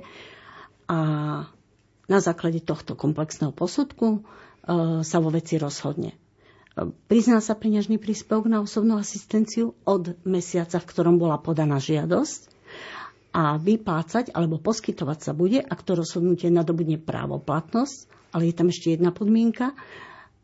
[0.87, 0.99] a
[2.07, 4.19] na základe tohto komplexného posudku e,
[5.03, 6.15] sa vo veci rozhodne.
[6.15, 6.17] E,
[7.11, 12.51] prizná sa peňažný príspevok na osobnú asistenciu od mesiaca, v ktorom bola podaná žiadosť
[13.33, 18.93] a vyplácať alebo poskytovať sa bude, ak to rozhodnutie nadobudne právoplatnosť, ale je tam ešte
[18.93, 19.73] jedna podmienka,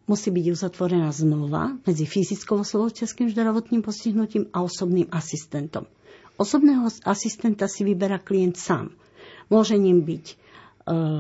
[0.09, 5.85] musí byť uzatvorená zmluva medzi fyzickou osobou s zdravotným postihnutím a osobným asistentom.
[6.41, 8.89] Osobného asistenta si vyberá klient sám.
[9.53, 10.35] Môže ním byť e,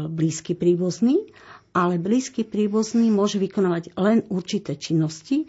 [0.09, 1.29] blízky príbuzný,
[1.75, 5.45] ale blízky príbuzný môže vykonávať len určité činnosti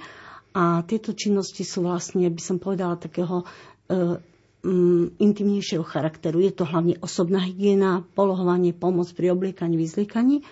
[0.53, 3.47] a tieto činnosti sú vlastne, by som povedala, takého e,
[4.67, 6.43] um, intimnejšieho charakteru.
[6.43, 10.43] Je to hlavne osobná hygiena, polohovanie, pomoc pri obliekaní, vyzliekaní,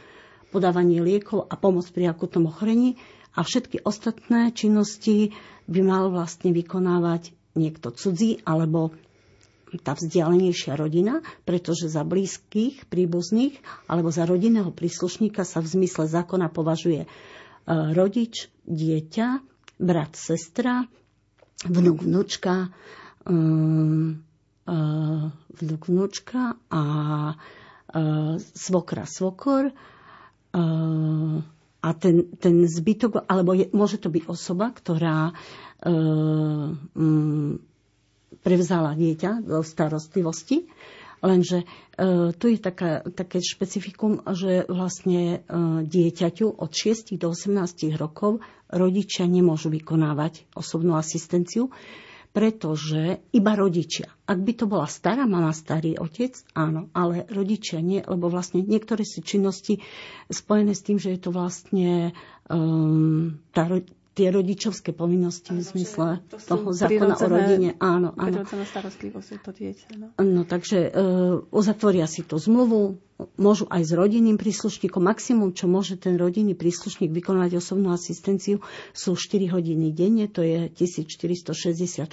[0.49, 2.97] podávanie liekov a pomoc pri akutnom ochorení
[3.37, 5.37] a všetky ostatné činnosti
[5.69, 8.95] by mal vlastne vykonávať niekto cudzí alebo
[9.85, 16.49] tá vzdialenejšia rodina, pretože za blízkych, príbuzných alebo za rodinného príslušníka sa v zmysle zákona
[16.49, 17.09] považuje e,
[17.93, 19.45] rodič, dieťa,
[19.77, 20.89] brat, sestra,
[21.69, 22.73] vnúk, vnúčka,
[23.29, 23.35] e,
[24.65, 24.77] e,
[25.53, 26.83] vnúk, vnúčka a
[28.53, 29.73] svokra, svokor
[31.79, 35.31] a ten, ten zbytok, alebo je, môže to byť osoba, ktorá
[38.43, 40.67] prevzala dieťa do starostlivosti.
[41.19, 41.67] Lenže e,
[42.39, 45.43] tu je taká, také špecifikum, že vlastne
[45.83, 48.39] dieťaťu od 6 do 18 rokov
[48.71, 51.75] rodičia nemôžu vykonávať osobnú asistenciu,
[52.39, 54.07] pretože iba rodičia.
[54.23, 59.03] Ak by to bola stará mama, starý otec, áno, ale rodičia nie, lebo vlastne niektoré
[59.03, 59.83] sú činnosti
[60.31, 62.15] spojené s tým, že je to vlastne
[62.47, 63.67] um, tá,
[64.19, 67.79] tie rodičovské povinnosti v zmysle to toho zákona o rodine.
[67.79, 68.43] Áno, áno.
[68.43, 69.87] starostlivosť to dieťa.
[69.95, 72.99] No, no takže uh, uzatvoria si tú zmluvu,
[73.39, 74.99] môžu aj s rodinným príslušníkom.
[74.99, 78.59] Maximum, čo môže ten rodinný príslušník vykonať osobnú asistenciu,
[78.91, 81.55] sú 4 hodiny denne, to je 1460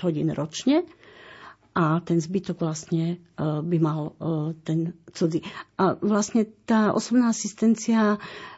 [0.05, 0.85] hodín ročne
[1.75, 5.43] a ten zbytok vlastne uh, by mal uh, ten cudzí.
[5.75, 8.15] A vlastne tá osobná asistencia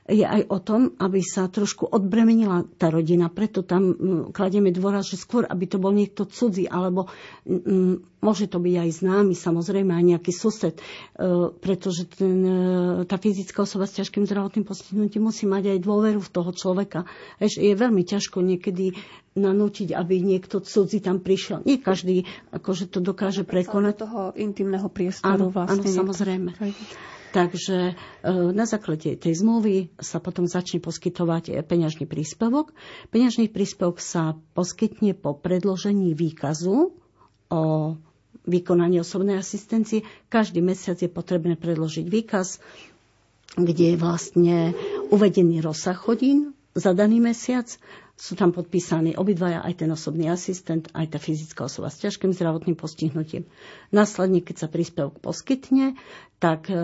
[0.08, 3.28] je aj o tom, aby sa trošku odbremenila tá rodina.
[3.28, 3.92] Preto tam
[4.32, 7.12] kladieme dôraz, že skôr, aby to bol niekto cudzí, alebo
[7.44, 10.84] mm, môže to byť aj známy, samozrejme, aj nejaký sused, e,
[11.60, 12.60] pretože ten, e,
[13.04, 17.04] tá fyzická osoba s ťažkým zdravotným postihnutím musí mať aj dôveru v toho človeka.
[17.44, 18.96] Eš, je veľmi ťažko niekedy
[19.38, 21.62] nanútiť, aby niekto cudzí tam prišiel.
[21.68, 24.08] Nie každý akože to dokáže prekonať.
[24.08, 25.84] toho intimného priestoru áno, vlastne.
[25.84, 26.58] Áno, samozrejme.
[27.38, 27.96] Takže e,
[28.50, 32.74] na základe tej zmluvy sa potom začne poskytovať e, peňažný príspevok.
[33.14, 36.98] Peňažný príspevok sa poskytne po predložení výkazu
[37.54, 37.62] o
[38.42, 40.02] vykonaní osobnej asistencie.
[40.28, 42.58] Každý mesiac je potrebné predložiť výkaz,
[43.54, 44.58] kde je vlastne
[45.14, 47.66] uvedený rozsah hodín za daný mesiac,
[48.18, 52.74] sú tam podpísaní obidvaja, aj ten osobný asistent, aj tá fyzická osoba s ťažkým zdravotným
[52.74, 53.46] postihnutím.
[53.94, 55.94] Následne, keď sa príspevok poskytne,
[56.42, 56.78] tak e,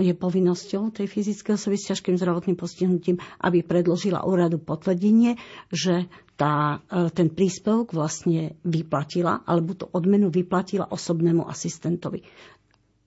[0.00, 5.36] je povinnosťou tej fyzickej osoby s ťažkým zdravotným postihnutím, aby predložila úradu potvrdenie,
[5.68, 6.08] že
[6.40, 12.24] tá, e, ten príspevok vlastne vyplatila, alebo tú odmenu vyplatila osobnému asistentovi.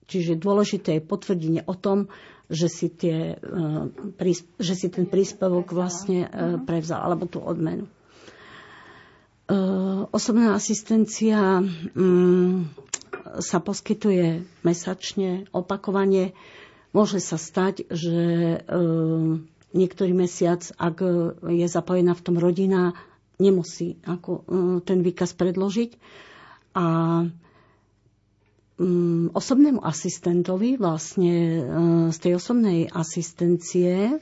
[0.06, 2.10] Čiže dôležité je potvrdenie o tom,
[2.50, 6.28] že si, tie, e, že si ten príspevok vlastne e,
[6.58, 7.86] prevzal, alebo tú odmenu.
[7.86, 7.90] E,
[10.10, 12.74] osobná asistencia mm,
[13.38, 16.34] sa poskytuje mesačne, opakovane.
[16.90, 18.18] Môže sa stať, že
[19.70, 21.06] niektorý mesiac, ak
[21.46, 22.98] je zapojená v tom rodina,
[23.38, 24.42] nemusí ako
[24.82, 25.94] ten výkaz predložiť.
[26.74, 26.86] A
[28.80, 31.60] Mm, osobnému asistentovi vlastne e,
[32.08, 34.16] z tej osobnej asistencie e,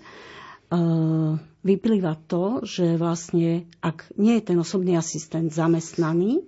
[1.63, 6.43] vyplýva to, že vlastne ak nie je ten osobný asistent zamestnaný,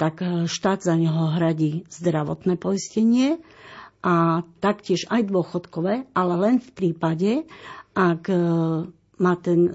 [0.00, 3.36] tak e, štát za neho hradí zdravotné poistenie
[4.00, 7.44] a taktiež aj dôchodkové, ale len v prípade,
[7.92, 8.28] ak
[9.16, 9.72] má ten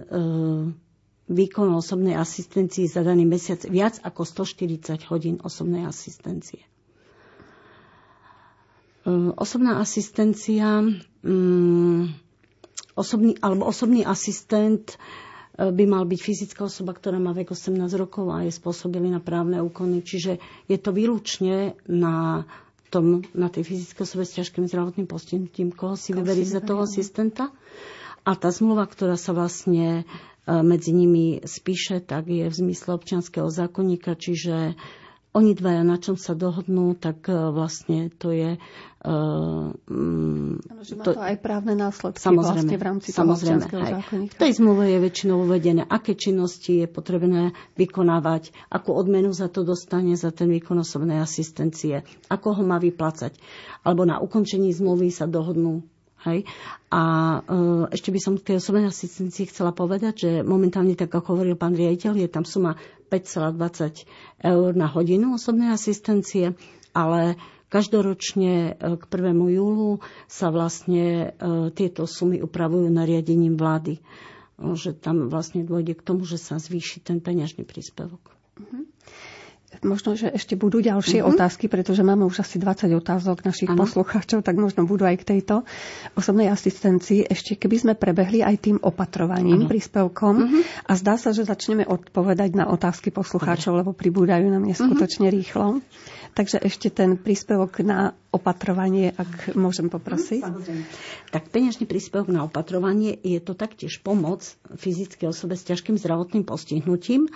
[1.28, 6.71] výkon osobnej asistencii za daný mesiac viac ako 140 hodín osobnej asistencie.
[9.02, 10.86] E, osobná asistencia,
[11.22, 12.02] mm,
[12.94, 14.98] osobný, alebo osobný asistent
[15.70, 19.62] by mal byť fyzická osoba, ktorá má vek 18 rokov a je spôsobili na právne
[19.62, 20.02] úkony.
[20.02, 22.48] Čiže je to výlučne na
[22.90, 27.54] tom, na tej fyzickej osobe s ťažkým zdravotným postihnutím, koho si vyberí za toho asistenta.
[28.22, 30.04] A tá zmluva, ktorá sa vlastne e,
[30.62, 34.78] medzi nimi spíše, tak je v zmysle občianského zákonníka, čiže
[35.32, 38.60] oni dvaja na čom sa dohodnú, tak e, vlastne to je...
[39.02, 43.86] Uh, ano, že má to, to aj právne následky samozrejme, vlastne v rámci samozrejme, toho
[43.98, 44.34] zákonníka.
[44.38, 47.50] V tej zmluve je väčšinou uvedené, aké činnosti je potrebné
[47.82, 53.42] vykonávať, akú odmenu za to dostane za ten výkon osobnej asistencie, ako ho má vyplácať.
[53.82, 55.82] Alebo na ukončení zmluvy sa dohodnú
[56.22, 56.46] Hej.
[56.94, 57.02] A
[57.42, 61.58] e, ešte by som k tej osobnej asistencii chcela povedať, že momentálne, tak ako hovoril
[61.58, 62.78] pán riaditeľ, je tam suma
[63.12, 64.08] 5,20
[64.42, 66.56] eur na hodinu osobnej asistencie,
[66.96, 67.36] ale
[67.68, 69.36] každoročne e, k 1.
[69.52, 74.00] júlu sa vlastne e, tieto sumy upravujú nariadením vlády.
[74.58, 78.22] Že tam vlastne dôjde k tomu, že sa zvýši ten peňažný príspevok.
[78.56, 78.88] Uh-huh
[79.80, 81.32] možno, že ešte budú ďalšie uh-huh.
[81.32, 83.88] otázky, pretože máme už asi 20 otázok našich ano.
[83.88, 85.64] poslucháčov, tak možno budú aj k tejto
[86.14, 87.32] osobnej asistencii.
[87.32, 89.72] Ešte keby sme prebehli aj tým opatrovaním, ano.
[89.72, 90.62] príspevkom uh-huh.
[90.88, 95.38] a zdá sa, že začneme odpovedať na otázky poslucháčov, lebo pribúdajú nám neskutočne uh-huh.
[95.40, 95.68] rýchlo.
[96.32, 100.40] Takže ešte ten príspevok na opatrovanie, ak môžem poprosiť.
[100.40, 100.84] Samozrejme.
[101.28, 104.40] Tak peňažný príspevok na opatrovanie je to taktiež pomoc
[104.72, 107.28] fyzickej osobe s ťažkým zdravotným postihnutím,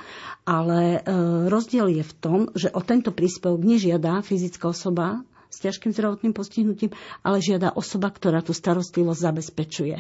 [0.47, 1.11] ale e,
[1.51, 6.95] rozdiel je v tom, že o tento príspevok nežiada fyzická osoba s ťažkým zdravotným postihnutím,
[7.19, 9.97] ale žiada osoba, ktorá tú starostlivosť zabezpečuje.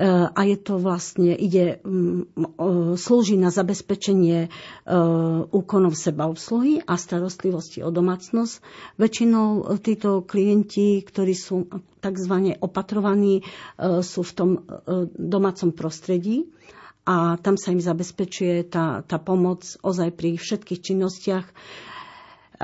[0.00, 4.50] E, a je to vlastne, ide, mm, slúži na zabezpečenie e,
[5.52, 8.64] úkonov sebaobsluhy a starostlivosti o domácnosť.
[8.96, 11.68] Väčšinou títo klienti, ktorí sú
[12.00, 12.56] tzv.
[12.64, 13.44] opatrovaní,
[14.00, 14.50] sú v tom
[15.20, 16.48] domácom prostredí
[17.04, 21.99] a tam sa im zabezpečuje tá, tá pomoc ozaj pri všetkých činnostiach Eh,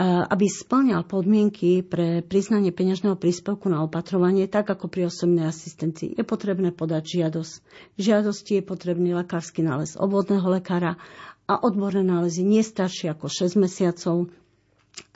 [0.04, 6.20] aby splňal podmienky pre priznanie peňažného príspevku na opatrovanie, tak ako pri osobnej asistencii, je
[6.20, 7.52] potrebné podať žiadosť.
[7.96, 11.00] Žiadosti je potrebný lekársky nález obvodného lekára
[11.48, 14.28] a odborné nálezy nie staršie ako 6 mesiacov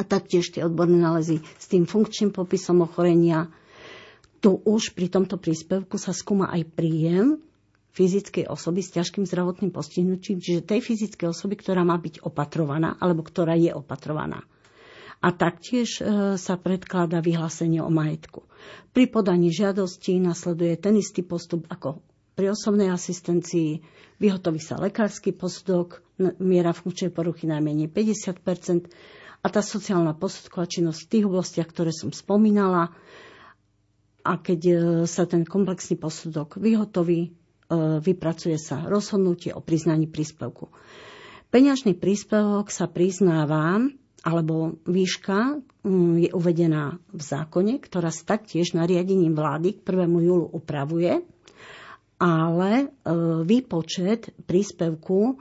[0.00, 3.52] a taktiež tie odborné nálezy s tým funkčným popisom ochorenia.
[4.40, 7.36] Tu už pri tomto príspevku sa skúma aj príjem
[7.92, 13.20] fyzickej osoby s ťažkým zdravotným postihnutím, čiže tej fyzickej osoby, ktorá má byť opatrovaná alebo
[13.20, 14.40] ktorá je opatrovaná
[15.20, 16.02] a taktiež e,
[16.40, 18.48] sa predkladá vyhlásenie o majetku.
[18.96, 22.00] Pri podaní žiadosti nasleduje ten istý postup ako
[22.32, 23.84] pri osobnej asistencii.
[24.16, 26.00] Vyhotoví sa lekársky posudok,
[26.40, 28.88] miera funkčnej poruchy najmenej 50%
[29.40, 32.92] a tá sociálna posudková činnosť v tých oblastiach, ktoré som spomínala.
[34.24, 37.30] A keď e, sa ten komplexný posudok vyhotoví, e,
[38.00, 40.72] vypracuje sa rozhodnutie o priznaní príspevku.
[41.52, 43.84] Peňažný príspevok sa priznáva
[44.20, 50.06] alebo výška mm, je uvedená v zákone, ktorá sa taktiež nariadením vlády k 1.
[50.20, 51.24] júlu upravuje,
[52.20, 52.86] ale e,
[53.48, 55.34] výpočet príspevku e,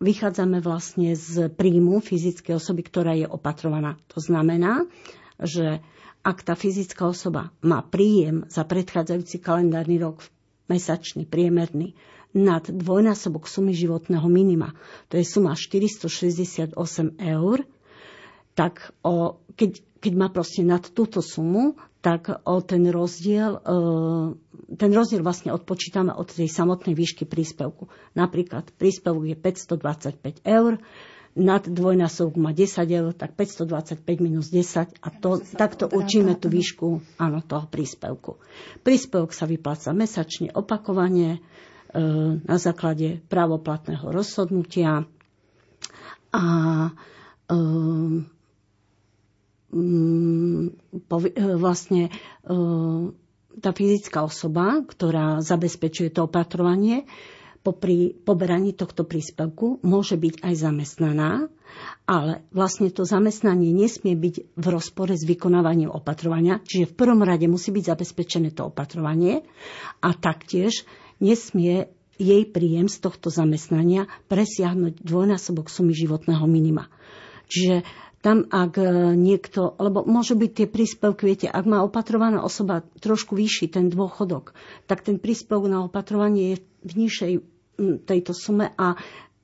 [0.00, 3.94] vychádzame vlastne z príjmu fyzickej osoby, ktorá je opatrovaná.
[4.10, 4.88] To znamená,
[5.38, 5.78] že
[6.20, 10.26] ak tá fyzická osoba má príjem za predchádzajúci kalendárny rok
[10.68, 11.94] mesačný, priemerný,
[12.30, 14.74] nad dvojnásobok sumy životného minima,
[15.10, 16.74] to je suma 468
[17.18, 17.66] eur,
[18.54, 24.90] tak o, keď, keď má proste nad túto sumu, tak o ten rozdiel, e, ten
[24.90, 27.90] rozdiel vlastne odpočítame od tej samotnej výšky príspevku.
[28.16, 30.80] Napríklad príspevok je 525 eur,
[31.30, 36.86] nad dvojnásobok má 10 eur, tak 525 minus 10 a to, takto učíme tú výšku
[37.22, 38.42] áno, toho príspevku.
[38.82, 41.38] Príspevok sa vypláca mesačne, opakovane,
[42.40, 45.02] na základe právoplatného rozhodnutia.
[46.30, 46.44] A
[46.86, 47.54] e,
[49.74, 52.02] e, vlastne
[53.58, 57.04] tá fyzická osoba, ktorá zabezpečuje to opatrovanie,
[57.60, 61.30] popri poberaní tohto príspevku môže byť aj zamestnaná,
[62.08, 67.44] ale vlastne to zamestnanie nesmie byť v rozpore s vykonávaním opatrovania, čiže v prvom rade
[67.46, 69.44] musí byť zabezpečené to opatrovanie
[70.00, 70.88] a taktiež
[71.20, 76.92] nesmie jej príjem z tohto zamestnania presiahnuť dvojnásobok sumy životného minima.
[77.48, 77.86] Čiže
[78.20, 83.32] Tam, ak e, niekto, lebo môžu byť tie príspevky, viete, ak má opatrovaná osoba trošku
[83.32, 84.52] vyšší ten dôchodok,
[84.84, 87.32] tak ten príspevok na opatrovanie je v nižšej
[88.04, 89.00] tejto sume a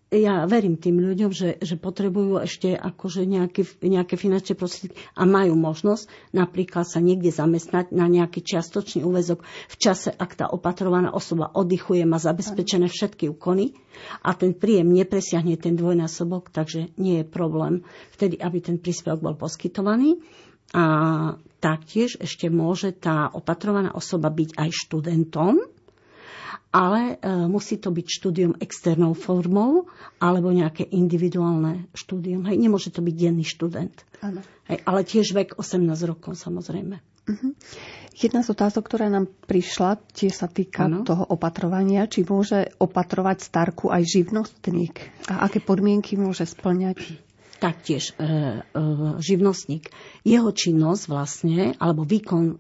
[0.06, 5.58] ja verím tým ľuďom, že, že potrebujú ešte akože nejaké, nejaké finančné prostriedky a majú
[5.58, 11.50] možnosť napríklad sa niekde zamestnať na nejaký čiastočný úvezok v čase, ak tá opatrovaná osoba
[11.50, 13.74] oddychuje, má zabezpečené všetky úkony
[14.22, 17.82] a ten príjem nepresiahne ten dvojnásobok, takže nie je problém
[18.14, 20.22] vtedy, aby ten príspevok bol poskytovaný.
[20.70, 25.62] A taktiež ešte môže tá opatrovaná osoba byť aj študentom,
[26.76, 29.88] ale e, musí to byť štúdium externou formou
[30.20, 32.44] alebo nejaké individuálne štúdium.
[32.44, 33.96] Hej, nemôže to byť denný študent.
[34.68, 37.00] Hej, ale tiež vek 18 rokov samozrejme.
[37.26, 37.52] Uh-huh.
[38.12, 41.02] Jedna z otázok, ktorá nám prišla, tiež sa týka ano.
[41.02, 42.06] toho opatrovania.
[42.06, 45.00] Či môže opatrovať starku aj živnostník?
[45.32, 47.25] A aké podmienky môže splňať?
[47.66, 48.30] Taktiež e, e,
[49.18, 49.90] živnostník.
[50.22, 52.54] Jeho činnosť vlastne, alebo výkon e,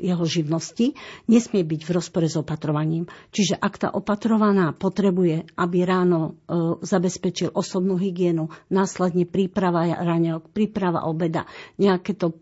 [0.00, 0.96] jeho živnosti
[1.28, 3.04] nesmie byť v rozpore s opatrovaním.
[3.36, 6.40] Čiže ak tá opatrovaná potrebuje, aby ráno
[6.80, 11.44] zabezpečil osobnú hygienu, následne príprava ráňok, príprava obeda,
[11.76, 12.32] nejaké to,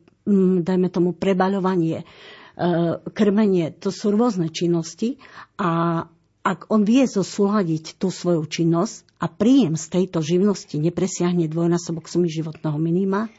[0.62, 2.06] dajme tomu, prebaľovanie,
[3.10, 5.18] krmenie, to sú rôzne činnosti
[5.58, 6.04] a
[6.44, 12.28] ak on vie zosúľadiť tú svoju činnosť a príjem z tejto živnosti nepresiahne dvojnásobok sumy
[12.28, 13.32] životného minima,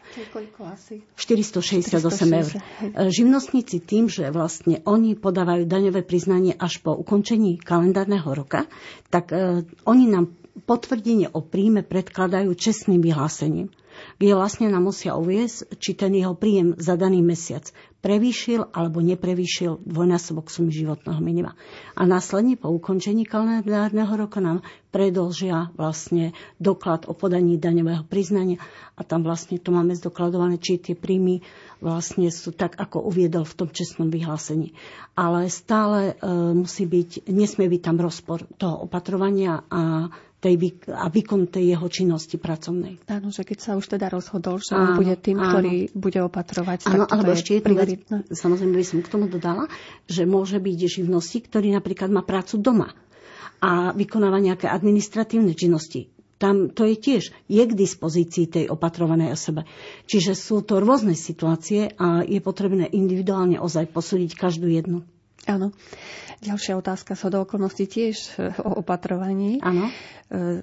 [1.14, 2.02] 468
[2.34, 2.52] eur.
[3.14, 8.66] Živnostníci tým, že vlastne oni podávajú daňové priznanie až po ukončení kalendárneho roka,
[9.14, 10.34] tak uh, oni nám
[10.66, 13.70] potvrdenie o príjme predkladajú čestným vyhlásením
[14.20, 17.64] kde vlastne nám musia uviesť, či ten jeho príjem za daný mesiac
[18.06, 21.58] prevýšil alebo neprevýšil dvojnásobok sumy životného minima.
[21.98, 24.62] A následne po ukončení kalendárneho roka nám
[24.94, 28.62] predlžia vlastne doklad o podaní daňového priznania
[28.94, 31.42] a tam vlastne to máme zdokladované, či tie príjmy
[31.82, 34.78] vlastne sú tak, ako uviedol v tom čestnom vyhlásení.
[35.18, 40.14] Ale stále e, musí byť, nesmie byť tam rozpor toho opatrovania a
[40.46, 43.02] tej, a výkon tej jeho činnosti pracovnej.
[43.10, 45.58] Áno, že keď sa už teda rozhodol, že áno, bude tým, áno.
[45.58, 47.90] ktorý bude opatrovať, áno, tak alebo je ešte jednu vec,
[48.30, 49.66] samozrejme by som k tomu dodala,
[50.06, 52.94] že môže byť živnosti, ktorý napríklad má prácu doma
[53.58, 56.14] a vykonáva nejaké administratívne činnosti.
[56.38, 59.66] Tam to je tiež, je k dispozícii tej opatrovanej osobe.
[60.06, 65.08] Čiže sú to rôzne situácie a je potrebné individuálne ozaj posúdiť každú jednu.
[65.46, 65.70] Áno.
[66.42, 69.62] Ďalšia otázka sa do okolností tiež e, o opatrovaní.
[69.62, 69.88] Áno.
[69.88, 70.62] E,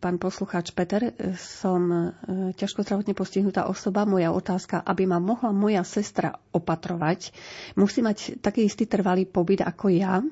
[0.00, 2.12] pán poslucháč Peter, e, som
[2.56, 4.08] ťažko zdravotne postihnutá osoba.
[4.08, 7.30] Moja otázka, aby ma mohla moja sestra opatrovať,
[7.76, 10.24] musí mať taký istý trvalý pobyt ako ja.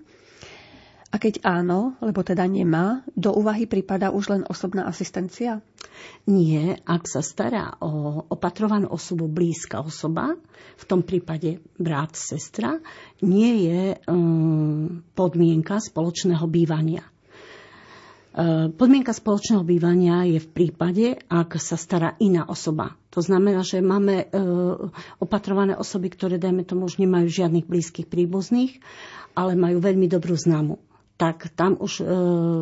[1.13, 5.61] A keď áno, lebo teda nemá, do úvahy prípada už len osobná asistencia?
[6.25, 10.33] Nie, ak sa stará o opatrovanú osobu, blízka osoba,
[10.81, 12.81] v tom prípade brat, sestra,
[13.21, 17.05] nie je um, podmienka spoločného bývania.
[18.33, 22.97] Uh, podmienka spoločného bývania je v prípade, ak sa stará iná osoba.
[23.13, 24.89] To znamená, že máme uh,
[25.21, 28.81] opatrované osoby, ktoré, dajme tomu, už nemajú žiadnych blízkych príbuzných,
[29.37, 30.92] ale majú veľmi dobrú známu
[31.23, 32.05] tak tam už e,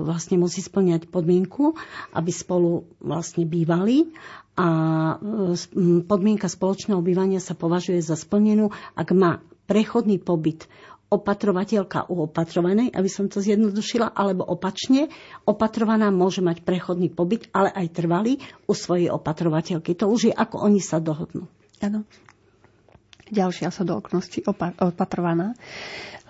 [0.04, 1.80] vlastne musí splňať podmienku,
[2.12, 4.12] aby spolu vlastne bývali
[4.52, 4.68] a
[5.16, 10.68] e, podmienka spoločného bývania sa považuje za splnenú, ak má prechodný pobyt
[11.08, 15.08] opatrovateľka u opatrovanej, aby som to zjednodušila, alebo opačne,
[15.48, 19.96] opatrovaná môže mať prechodný pobyt, ale aj trvalý u svojej opatrovateľky.
[19.96, 21.48] To už je ako oni sa dohodnú.
[21.80, 22.04] Áno
[23.30, 24.42] ďalšia sa do oknosti
[24.78, 25.54] opatrovaná,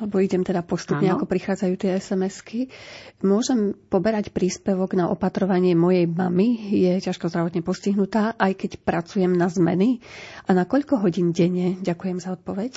[0.00, 1.20] lebo idem teda postupne, ano.
[1.20, 2.72] ako prichádzajú tie SMS-ky.
[3.20, 9.52] Môžem poberať príspevok na opatrovanie mojej mamy, je ťažko zdravotne postihnutá, aj keď pracujem na
[9.52, 10.00] zmeny.
[10.48, 11.76] A na koľko hodín denne?
[11.80, 12.72] Ďakujem za odpoveď.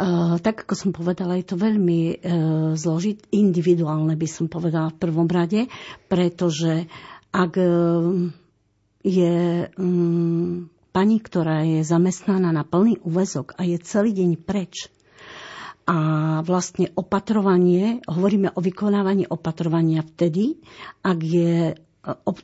[0.00, 5.00] Uh, tak ako som povedala, je to veľmi uh, zložit, individuálne by som povedala v
[5.02, 5.68] prvom rade,
[6.08, 6.88] pretože
[7.28, 8.32] ak uh,
[9.04, 14.90] je um, pani, ktorá je zamestnaná na plný úvezok a je celý deň preč,
[15.90, 15.98] a
[16.46, 20.62] vlastne opatrovanie, hovoríme o vykonávaní opatrovania vtedy,
[21.02, 21.74] ak je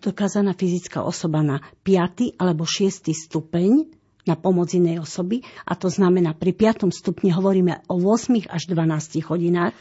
[0.03, 2.35] dokázaná fyzická osoba na 5.
[2.43, 3.07] alebo 6.
[3.15, 3.87] stupeň
[4.27, 6.91] na pomoc inej osoby a to znamená pri 5.
[6.91, 9.77] stupni hovoríme o 8 až 12 hodinách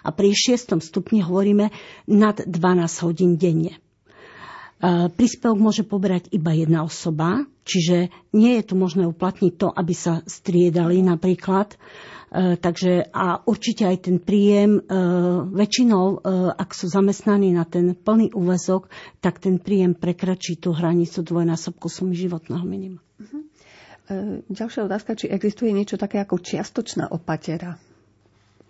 [0.00, 0.80] a pri 6.
[0.80, 1.68] stupni hovoríme
[2.08, 3.76] nad 12 hodín denne.
[4.88, 10.24] Príspevok môže poberať iba jedna osoba, čiže nie je tu možné uplatniť to, aby sa
[10.24, 11.76] striedali napríklad.
[12.30, 14.82] E, takže a určite aj ten príjem, e,
[15.50, 16.16] väčšinou, e,
[16.54, 18.86] ak sú zamestnaní na ten plný úvezok,
[19.18, 23.02] tak ten príjem prekračí tú hranicu dvojnásobku sumy životného minima.
[23.18, 23.42] Uh-huh.
[24.50, 27.78] Ďalšia otázka, či existuje niečo také ako čiastočná opatera?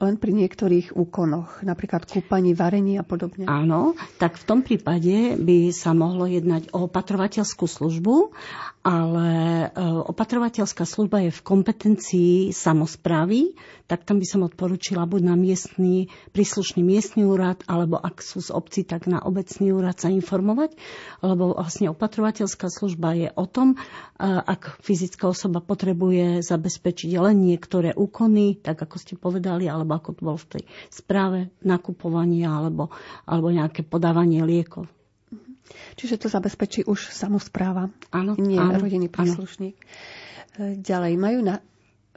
[0.01, 3.44] Len pri niektorých úkonoch, napríklad kúpaní, varení a podobne.
[3.44, 8.32] Áno, tak v tom prípade by sa mohlo jednať o opatrovateľskú službu,
[8.80, 9.28] ale
[9.68, 13.53] e, opatrovateľská služba je v kompetencii samozprávy,
[13.84, 18.55] tak tam by som odporúčila buď na miestný, príslušný miestny úrad, alebo ak sú z
[18.57, 20.80] obci, tak na obecný úrad sa informovať,
[21.20, 23.76] lebo vlastne opatrovateľská služba je o tom, e,
[24.24, 30.11] ak fyzická osoba potrebuje zabezpečiť len niektoré úkony, tak ako ste povedali, alebo alebo ako
[30.14, 32.95] to bolo v tej správe nakupovania alebo,
[33.26, 34.86] alebo nejaké podávanie liekov.
[35.34, 35.59] Mhm.
[35.99, 39.74] Čiže to zabezpečí už samozpráva, áno, nie áno, rodinný príslušník.
[39.74, 40.78] Áno.
[40.78, 41.59] Ďalej, majú, na,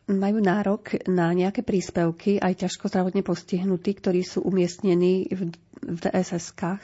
[0.05, 5.49] majú nárok na nejaké príspevky aj ťažko zdravotne postihnutí, ktorí sú umiestnení v,
[5.82, 6.82] v DSS-kách?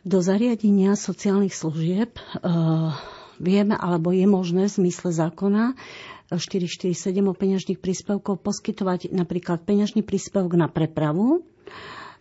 [0.00, 2.96] Do zariadenia sociálnych služieb uh,
[3.36, 5.76] vieme, alebo je možné v zmysle zákona
[6.30, 11.42] 447 o peňažných príspevkov poskytovať napríklad peňažný príspevok na prepravu.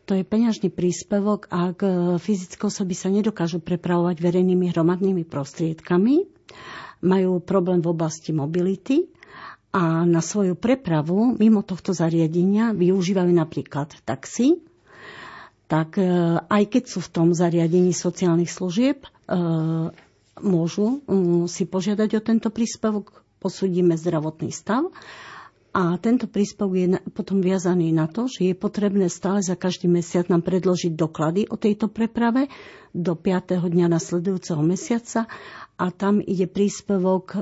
[0.05, 6.25] To je peňažný príspevok, ak e, fyzické osoby sa nedokážu prepravovať verejnými hromadnými prostriedkami,
[7.05, 9.05] majú problém v oblasti mobility
[9.69, 14.57] a na svoju prepravu mimo tohto zariadenia využívajú napríklad taxi,
[15.69, 16.09] tak e,
[16.41, 19.09] aj keď sú v tom zariadení sociálnych služieb, e,
[20.39, 21.03] môžu
[21.45, 24.91] si požiadať o tento príspevok posúdime zdravotný stav
[25.69, 30.25] a tento príspevok je potom viazaný na to, že je potrebné stále za každý mesiac
[30.25, 32.49] nám predložiť doklady o tejto preprave
[32.89, 33.69] do 5.
[33.69, 35.29] dňa nasledujúceho mesiaca
[35.77, 37.39] a tam ide príspevok e,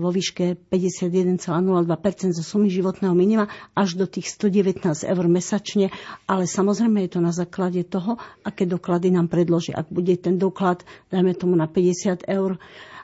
[0.00, 3.44] vo výške 51,02% zo sumy životného minima
[3.76, 5.92] až do tých 119 eur mesačne,
[6.24, 9.76] ale samozrejme je to na základe toho, aké doklady nám predloží.
[9.76, 10.80] Ak bude ten doklad,
[11.12, 12.56] dajme tomu na 50 eur,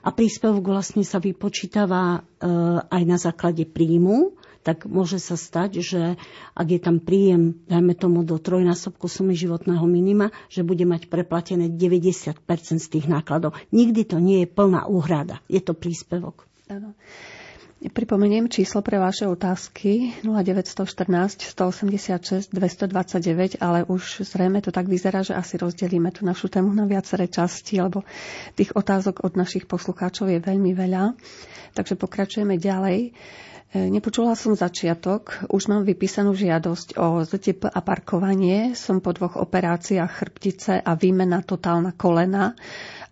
[0.07, 2.47] a príspevok vlastne sa vypočítava e,
[2.87, 6.03] aj na základe príjmu, tak môže sa stať, že
[6.55, 11.71] ak je tam príjem, dajme tomu do trojnásobku sumy životného minima, že bude mať preplatené
[11.71, 12.39] 90%
[12.79, 13.55] z tých nákladov.
[13.75, 16.47] Nikdy to nie je plná úhrada, je to príspevok.
[16.67, 16.95] Áno.
[17.87, 25.39] Pripomeniem číslo pre vaše otázky 0914 186 229, ale už zrejme to tak vyzerá, že
[25.39, 28.03] asi rozdelíme tú našu tému na viaceré časti, lebo
[28.59, 31.15] tých otázok od našich poslucháčov je veľmi veľa.
[31.79, 32.99] Takže pokračujeme ďalej.
[33.07, 33.11] E,
[33.87, 38.75] nepočula som začiatok, už mám vypísanú žiadosť o ZTP a parkovanie.
[38.75, 42.51] Som po dvoch operáciách chrbtice a výmena totálna kolena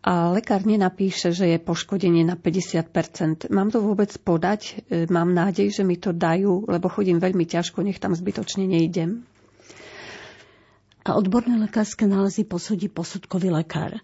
[0.05, 4.85] a lekár nenapíše, že je poškodenie na 50% Mám to vôbec podať?
[4.93, 9.25] E, mám nádej, že mi to dajú, lebo chodím veľmi ťažko, nech tam zbytočne nejdem.
[11.09, 13.97] A odborné lekárske nálezy posúdi posudkový lekár.
[13.97, 14.01] E,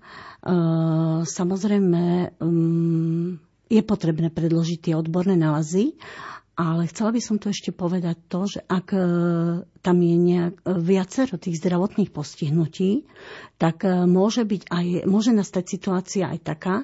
[1.29, 3.37] samozrejme, um,
[3.69, 6.01] je potrebné predložiť tie odborné nálezy
[6.61, 9.01] ale chcela by som to ešte povedať to, že ak e,
[9.81, 13.09] tam je nejak, e, viacero tých zdravotných postihnutí,
[13.57, 16.77] tak e, môže, byť aj, môže nastať situácia aj taká,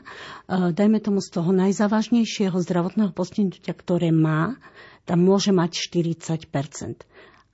[0.49, 4.57] dajme tomu z toho najzávažnejšieho zdravotného postihnutia, ktoré má,
[5.05, 6.49] tam môže mať 40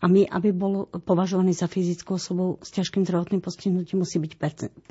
[0.03, 4.33] a my, aby bol považovaný za fyzickú osobu s ťažkým zdravotným postihnutím, musí byť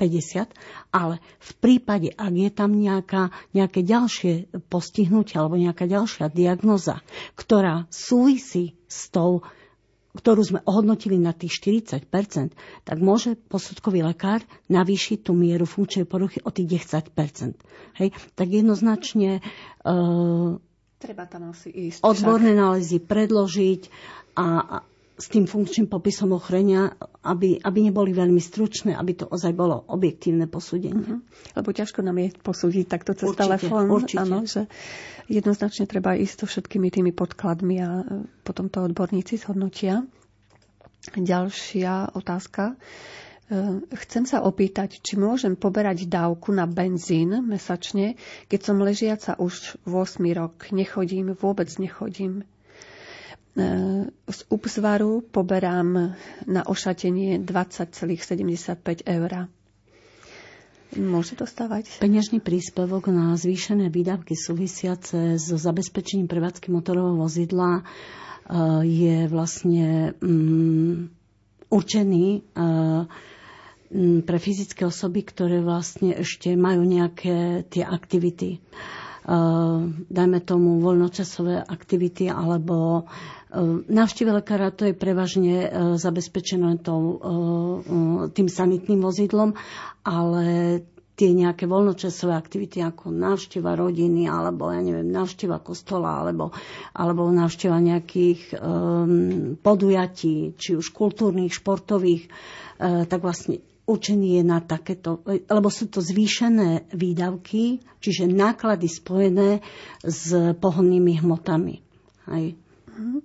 [0.88, 7.04] Ale v prípade, ak je tam nejaká, nejaké ďalšie postihnutie alebo nejaká ďalšia diagnoza,
[7.36, 9.44] ktorá súvisí s tou
[10.12, 12.04] ktorú sme ohodnotili na tých 40%
[12.84, 17.16] tak môže posudkový lekár navýšiť tú mieru funkčnej poruchy o tých 10
[17.96, 18.08] Hej?
[18.36, 19.40] Tak jednoznačne
[19.88, 20.60] uh,
[21.00, 22.04] Treba tam asi ísť.
[22.04, 23.90] Odborné nálezy predložiť
[24.38, 29.84] a, s tým funkčným popisom ochrenia, aby, aby neboli veľmi stručné, aby to ozaj bolo
[29.86, 31.20] objektívne posúdenie.
[31.20, 31.20] Uh-huh.
[31.52, 33.92] Lebo ťažko nám je posúdiť takto cez telefón.
[34.16, 34.66] Áno, že
[35.28, 38.04] jednoznačne treba ísť so všetkými tými podkladmi a e,
[38.40, 40.02] potom to odborníci zhodnotia.
[41.12, 42.72] Ďalšia otázka.
[42.72, 42.74] E,
[44.08, 48.16] chcem sa opýtať, či môžem poberať dávku na benzín mesačne,
[48.48, 50.72] keď som ležiaca už 8 rok.
[50.72, 52.48] Nechodím, vôbec nechodím.
[53.52, 53.64] E,
[54.08, 56.16] z úpsvaru poberám
[56.48, 59.30] na ošatenie 20,75 eur.
[60.92, 62.00] Môže to stávať?
[62.00, 67.82] Peňažný príspevok na zvýšené výdavky súvisiace so zabezpečením prevádzky motorového vozidla e,
[68.88, 71.12] je vlastne um,
[71.72, 73.08] určený uh,
[74.24, 78.60] pre fyzické osoby, ktoré vlastne ešte majú nejaké tie aktivity.
[80.08, 83.06] Dajme tomu voľnočasové aktivity alebo
[83.92, 85.68] Návšteva lekára to je prevažne
[86.00, 86.80] zabezpečené
[88.32, 89.52] tým sanitným vozidlom,
[90.08, 90.80] ale
[91.12, 96.56] tie nejaké voľnočasové aktivity ako návšteva rodiny alebo ja neviem, návšteva kostola alebo,
[96.96, 104.58] alebo návšteva nejakých um, podujatí, či už kultúrnych, športových, uh, tak vlastne určený je na
[104.62, 109.60] takéto, lebo sú to zvýšené výdavky, čiže náklady spojené
[110.02, 111.82] s pohonnými hmotami.
[112.30, 112.54] Hej.
[112.94, 113.18] Mhm.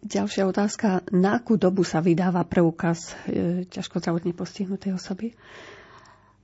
[0.00, 1.04] Ďalšia otázka.
[1.12, 5.36] Na akú dobu sa vydáva preukaz e, ťažko zdravotne postihnutej osoby?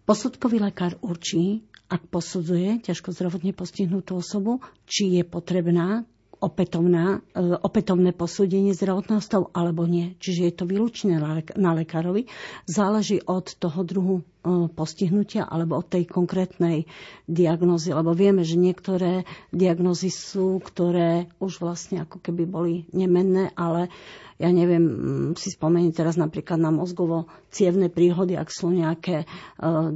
[0.05, 6.05] Posudkový lekár určí, ak posudzuje ťažko zdravotne postihnutú osobu, či je potrebná
[6.41, 10.15] opätovná, e, opätovné posúdenie zdravotného stavu alebo nie.
[10.21, 11.17] Čiže je to výlučne
[11.57, 12.29] na lekárovi.
[12.69, 14.25] Záleží od toho druhu e,
[14.69, 16.85] postihnutia alebo od tej konkrétnej
[17.25, 17.97] diagnózy.
[17.97, 23.89] Lebo vieme, že niektoré diagnózy sú, ktoré už vlastne ako keby boli nemenné, ale
[24.37, 29.27] ja neviem, mm, si spomeniem teraz napríklad na mozgovo cievne príhody, ak sú nejaké, e,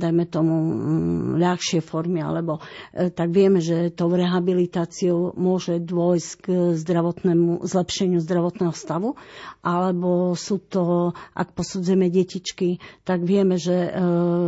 [0.00, 7.64] dajme tomu, mm, ľahšie formy, alebo tak vieme, že tou rehabilitáciou môže dôjsť k zdravotnému,
[7.64, 9.16] zlepšeniu zdravotného stavu,
[9.64, 13.90] alebo sú to, ak posudzujeme detičky, tak vieme, že e,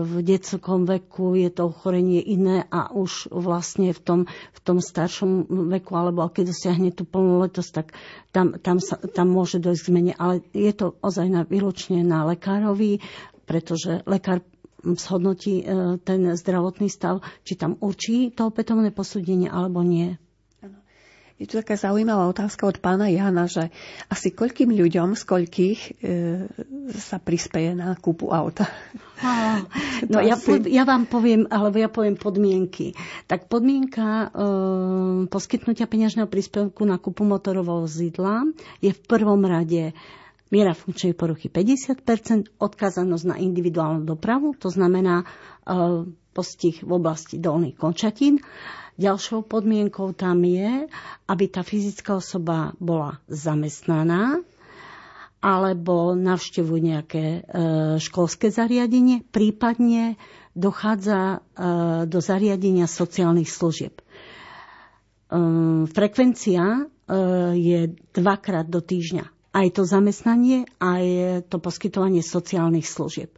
[0.04, 5.48] v detskom veku je to ochorenie iné a už vlastne v tom, v tom staršom
[5.72, 7.96] veku, alebo keď dosiahne tú plnoletosť, tak
[8.30, 12.24] tam, tam, sa, tam môže dojsť k zmene, ale je to ozaj na, výlučne na
[12.28, 13.04] lekárovi,
[13.44, 14.40] pretože lekár
[14.82, 15.64] shodnotí e,
[16.02, 20.18] ten zdravotný stav, či tam určí to opätovné posúdenie alebo nie.
[21.42, 23.74] Je tu taká zaujímavá otázka od pána Jana, že
[24.06, 25.90] asi koľkým ľuďom, z koľkých e,
[26.94, 28.70] sa prispieje na kúpu auta?
[30.02, 30.66] No ja, asi...
[30.66, 32.90] ja vám poviem, alebo ja poviem podmienky.
[33.30, 34.26] Tak podmienka e,
[35.30, 38.42] poskytnutia peňažného príspevku na kúpu motorového zidla
[38.82, 39.94] je v prvom rade
[40.50, 45.26] miera funkčnej poruchy 50%, odkázanosť na individuálnu dopravu, to znamená e,
[46.34, 48.42] postih v oblasti dolných končatín
[49.00, 50.84] Ďalšou podmienkou tam je,
[51.24, 54.44] aby tá fyzická osoba bola zamestnaná
[55.42, 57.40] alebo navštevuje nejaké e,
[57.98, 60.14] školské zariadenie, prípadne
[60.54, 61.38] dochádza e,
[62.06, 63.98] do zariadenia sociálnych služieb.
[63.98, 64.04] E,
[65.90, 66.86] frekvencia
[67.52, 69.26] je dvakrát do týždňa.
[69.52, 71.04] Aj to zamestnanie, aj
[71.50, 73.28] to poskytovanie sociálnych služieb.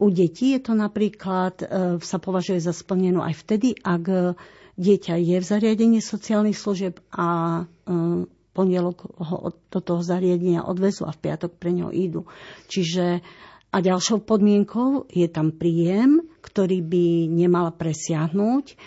[0.00, 1.60] U detí je to napríklad,
[2.00, 4.38] sa považuje za splnenú aj vtedy, ak
[4.78, 7.26] dieťa je v zariadení sociálnych služieb a
[7.60, 8.24] e,
[8.54, 12.26] pondelok ho do toho zariadenia odvezú a v piatok pre ňo idú.
[12.70, 13.20] Čiže
[13.68, 18.80] a ďalšou podmienkou je tam príjem, ktorý by nemal presiahnuť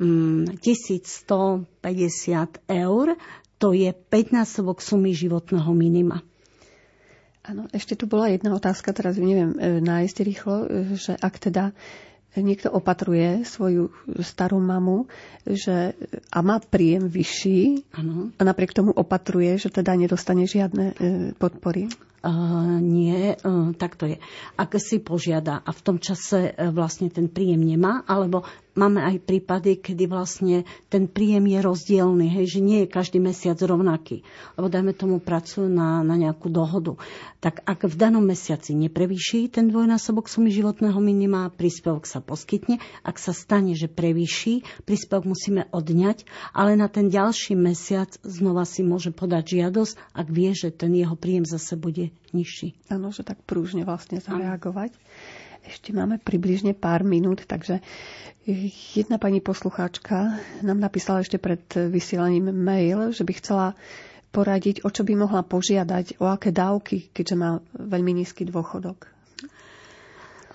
[0.00, 0.56] 1150
[1.76, 3.06] mm, eur,
[3.60, 6.24] to je 5 násobok sumy životného minima.
[7.44, 10.66] Áno, ešte tu bola jedna otázka, teraz neviem e, nájsť rýchlo, e,
[10.96, 11.76] že ak teda
[12.40, 13.92] niekto opatruje svoju
[14.24, 15.04] starú mamu
[15.44, 15.92] že,
[16.32, 18.32] a má príjem vyšší ano.
[18.32, 20.94] a napriek tomu opatruje, že teda nedostane žiadne e,
[21.36, 21.92] podpory?
[22.22, 24.22] Uh, nie, uh, tak to je.
[24.54, 28.46] Ak si požiada a v tom čase uh, vlastne ten príjem nemá, alebo
[28.78, 33.58] máme aj prípady, kedy vlastne ten príjem je rozdielny, hej, že nie je každý mesiac
[33.58, 34.22] rovnaký.
[34.54, 36.94] Lebo dajme tomu pracujú na, na nejakú dohodu.
[37.42, 42.78] Tak ak v danom mesiaci neprevýši ten dvojnásobok sumy životného minima, príspevok sa poskytne.
[43.02, 46.22] Ak sa stane, že prevýši, príspevok musíme odňať,
[46.54, 51.18] ale na ten ďalší mesiac znova si môže podať žiadosť, ak vie, že ten jeho
[51.18, 52.74] príjem zase bude nižší.
[52.88, 54.92] Áno, že tak prúžne vlastne zareagovať.
[55.62, 57.78] Ešte máme približne pár minút, takže
[58.92, 63.66] jedna pani poslucháčka nám napísala ešte pred vysielaním mail, že by chcela
[64.28, 69.11] poradiť, o čo by mohla požiadať, o aké dávky, keďže má veľmi nízky dôchodok.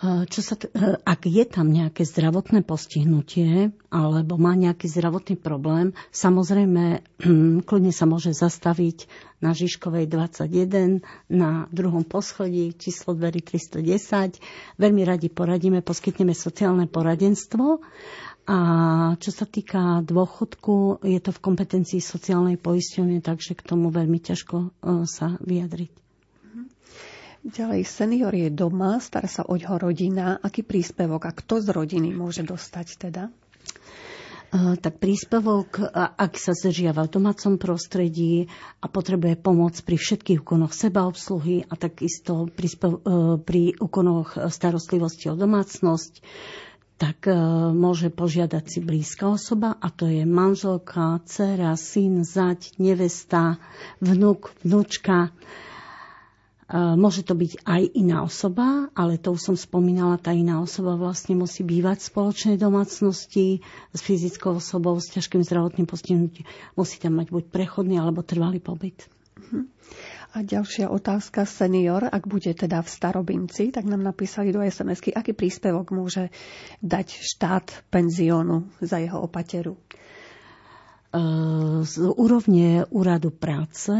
[0.06, 5.98] Čo sa t- e, ak je tam nejaké zdravotné postihnutie alebo má nejaký zdravotný problém,
[6.14, 7.02] samozrejme
[7.68, 9.10] kľudne sa môže zastaviť
[9.42, 11.02] na Žižkovej 21
[11.34, 14.38] na druhom poschodí číslo dverí 310.
[14.78, 17.82] Veľmi radi poradíme, poskytneme sociálne poradenstvo.
[18.48, 18.58] A
[19.18, 24.56] čo sa týka dôchodku, je to v kompetencii sociálnej poisťovne, takže k tomu veľmi ťažko
[24.62, 24.68] e,
[25.10, 26.07] sa vyjadriť.
[27.46, 30.42] Ďalej, senior je doma, stará sa o ňoho rodina.
[30.42, 33.30] Aký príspevok a kto z rodiny môže dostať teda?
[34.52, 38.48] tak príspevok, ak sa zdržiava v domácom prostredí
[38.80, 43.04] a potrebuje pomoc pri všetkých úkonoch sebaobsluhy a takisto príspev,
[43.44, 46.24] pri úkonoch starostlivosti o domácnosť,
[46.98, 47.28] tak
[47.76, 53.60] môže požiadať si blízka osoba a to je manželka, dcera, syn, zať, nevesta,
[54.00, 55.36] vnúk, vnúčka
[56.76, 61.40] Môže to byť aj iná osoba, ale to už som spomínala, tá iná osoba vlastne
[61.40, 63.64] musí bývať v spoločnej domácnosti
[63.96, 66.44] s fyzickou osobou s ťažkým zdravotným postihnutím.
[66.76, 69.08] Musí tam mať buď prechodný alebo trvalý pobyt.
[69.40, 69.72] Mhm.
[70.36, 71.48] A ďalšia otázka.
[71.48, 76.28] Senior, ak bude teda v starobinci, tak nám napísali do sms aký príspevok môže
[76.84, 79.80] dať štát penziónu za jeho opateru?
[81.88, 83.96] Z úrovne úradu práce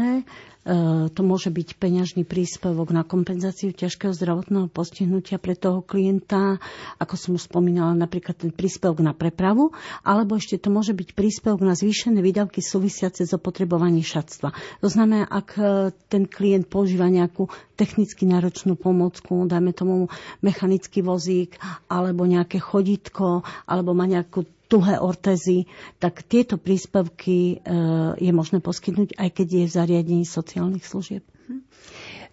[0.68, 6.60] E, to môže byť peňažný príspevok na kompenzáciu ťažkého zdravotného postihnutia pre toho klienta,
[7.00, 9.72] ako som už spomínala, napríklad ten príspevok na prepravu,
[10.04, 14.52] alebo ešte to môže byť príspevok na zvýšené výdavky súvisiace s opotrebovaním šatstva.
[14.84, 17.48] To znamená, ak e, ten klient používa nejakú
[17.80, 20.12] technicky náročnú pomocku, dajme tomu
[20.44, 21.56] mechanický vozík,
[21.88, 25.64] alebo nejaké chodítko, alebo má nejakú tuhé ortezy,
[25.96, 27.76] tak tieto príspevky e,
[28.20, 31.24] je možné poskytnúť, aj keď je v zariadení sociálnych služieb.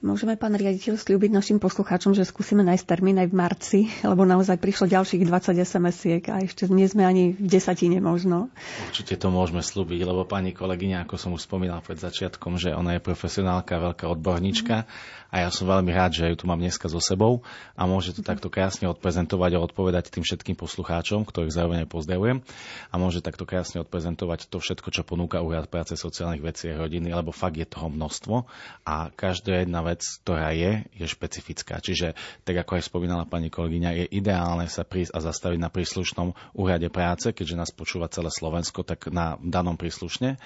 [0.06, 4.60] Môžeme, pán riaditeľ, slúbiť našim poslucháčom, že skúsime nájsť termín aj v marci, lebo naozaj
[4.62, 8.54] prišlo ďalších 20 SMS-iek a ešte nie sme ani v desatine možno.
[8.92, 13.00] Určite to môžeme slúbiť, lebo pani kolegyňa, ako som už spomínal pred začiatkom, že ona
[13.00, 14.86] je profesionálka, veľká odborníčka
[15.34, 18.22] a ja som veľmi rád, že ju tu mám dneska so sebou a môže to
[18.22, 22.42] takto krásne odprezentovať a odpovedať tým všetkým poslucháčom, ktorých zároveň pozdravujem
[22.90, 27.12] a môže takto krásne odprezentovať to všetko, čo ponúka Úrad práce sociálnych vecí a rodiny,
[27.12, 28.48] lebo fakt je toho množstvo
[28.86, 31.82] a každá jedna vec, ktorá je, je špecifická.
[31.82, 32.14] Čiže,
[32.48, 36.88] tak ako aj spomínala pani kolegyňa, je ideálne sa prísť a zastaviť na príslušnom úrade
[36.94, 40.38] práce, keďže nás počúva celé Slovensko, tak na danom príslušne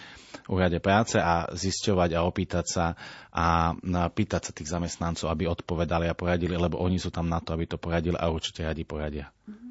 [0.50, 2.86] úrade práce a zisťovať a opýtať sa
[3.30, 3.78] a
[4.10, 7.66] pýtať sa tých zamestnancov, aby odpovedali a poradili, lebo oni sú tam na to, aby
[7.66, 9.34] to poradili a určite radi poradia.
[9.50, 9.70] Mm-hmm.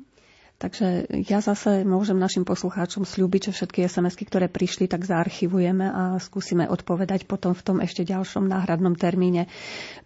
[0.58, 6.02] Takže ja zase môžem našim poslucháčom slúbiť, že všetky sms ktoré prišli, tak zaarchivujeme a
[6.18, 9.46] skúsime odpovedať potom v tom ešte ďalšom náhradnom termíne.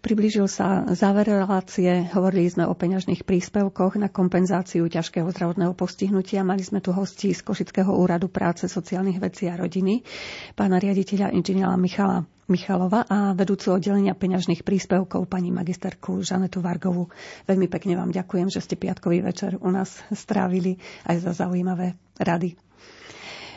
[0.05, 6.45] Priblížil sa záver relácie, hovorili sme o peňažných príspevkoch na kompenzáciu ťažkého zdravotného postihnutia.
[6.45, 10.05] Mali sme tu hostí z Košického úradu práce, sociálnych vecí a rodiny,
[10.53, 17.09] pána riaditeľa inžiniera Michala Michalova a vedúcu oddelenia peňažných príspevkov pani magisterku Žanetu Vargovu.
[17.49, 20.77] Veľmi pekne vám ďakujem, že ste piatkový večer u nás strávili
[21.09, 22.61] aj za zaujímavé rady.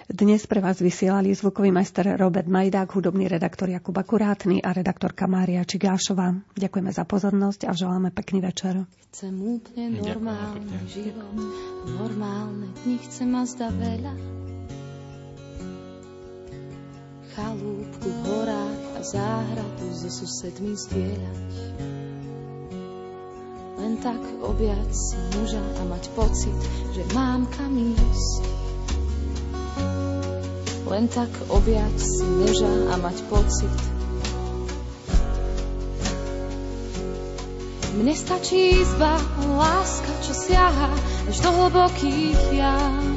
[0.06, 5.66] Dnes pre vás vysielali zvukový majster Robert Majdák, hudobný redaktor Jakub Akurátny a redaktorka Mária
[5.66, 6.30] Čigášová.
[6.54, 8.86] Ďakujeme za pozornosť a želáme pekný večer.
[9.10, 11.34] Chcem úplne normálny život,
[11.90, 14.14] normálne dni, chcem ma zda veľa
[17.36, 21.52] chalúbku v horách a záhradu so susedmi zdieľať.
[23.76, 26.56] Len tak objať si muža a mať pocit,
[26.96, 28.44] že mám kam ísť.
[30.88, 33.76] Len tak objať si muža a mať pocit,
[37.96, 39.16] Mne stačí izba,
[39.56, 40.92] láska, čo siaha
[41.32, 43.15] až do hlbokých jam.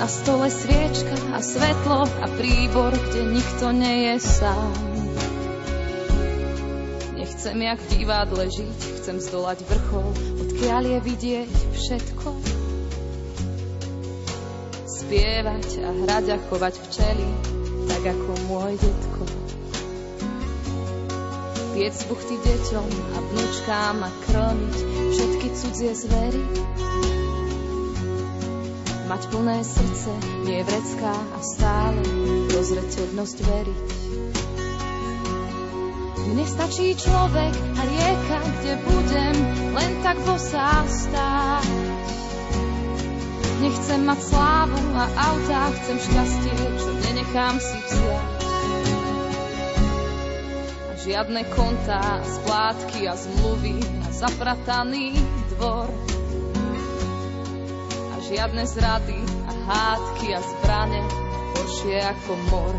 [0.00, 4.72] Na stole sviečka a svetlo a príbor, kde nikto nie je sám.
[7.20, 10.08] Nechcem jak v divadle žiť, chcem zdolať vrchol,
[10.40, 12.28] odkiaľ je vidieť všetko.
[14.88, 17.28] Spievať a hrať a chovať včely,
[17.92, 19.22] tak ako môj detko.
[21.76, 24.76] Piec buchty deťom a vnúčkám a krmiť
[25.12, 26.44] všetky cudzie zvery
[29.10, 30.10] mať plné srdce,
[30.46, 31.98] nie vrecká a stále
[32.54, 33.88] rozreteľnosť veriť.
[36.30, 39.36] Mne stačí človek a rieka, kde budem
[39.74, 41.66] len tak bosá stáť.
[43.66, 48.30] Nechcem mať slávu a autá, chcem šťastie, čo nenechám si vziať.
[50.86, 53.74] A žiadne kontá, splátky a zmluvy
[54.06, 55.18] a zaprataný
[55.58, 55.90] dvor
[58.30, 61.02] žiadne zrady a hádky a zbrane,
[61.58, 62.74] horšie ako mor.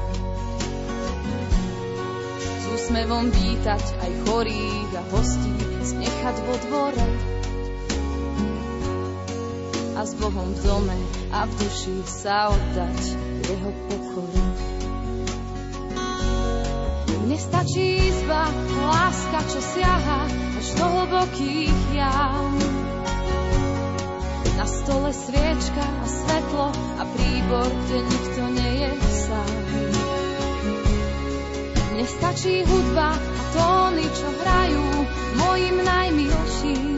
[2.39, 5.51] S úsmevom vítať aj chorých a hostí,
[5.83, 7.07] znechať vo dvore.
[9.99, 10.97] A s Bohom v dome
[11.35, 12.99] a v duši sa oddať
[13.43, 14.43] jeho pokoru.
[17.27, 18.47] Mne stačí izba,
[18.87, 22.90] láska, čo siaha až do hlbokých jam
[24.61, 29.53] Na stole sviečka a svetlo a príbor, kde nikto nie je sám.
[31.97, 34.85] Nestačí hudba a tóny, čo hrajú
[35.41, 36.93] mojim najmilším.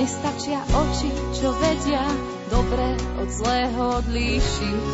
[0.00, 2.08] Nestačia oči, čo vedia
[2.48, 4.84] dobre od zlého odlíšiť.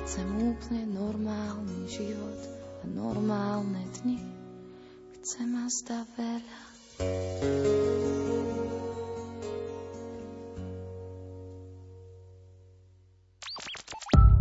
[0.00, 2.40] Chcem úplne normálny život
[2.80, 4.24] a normálne dni.
[5.20, 5.68] Chcem a
[6.16, 7.75] veľa.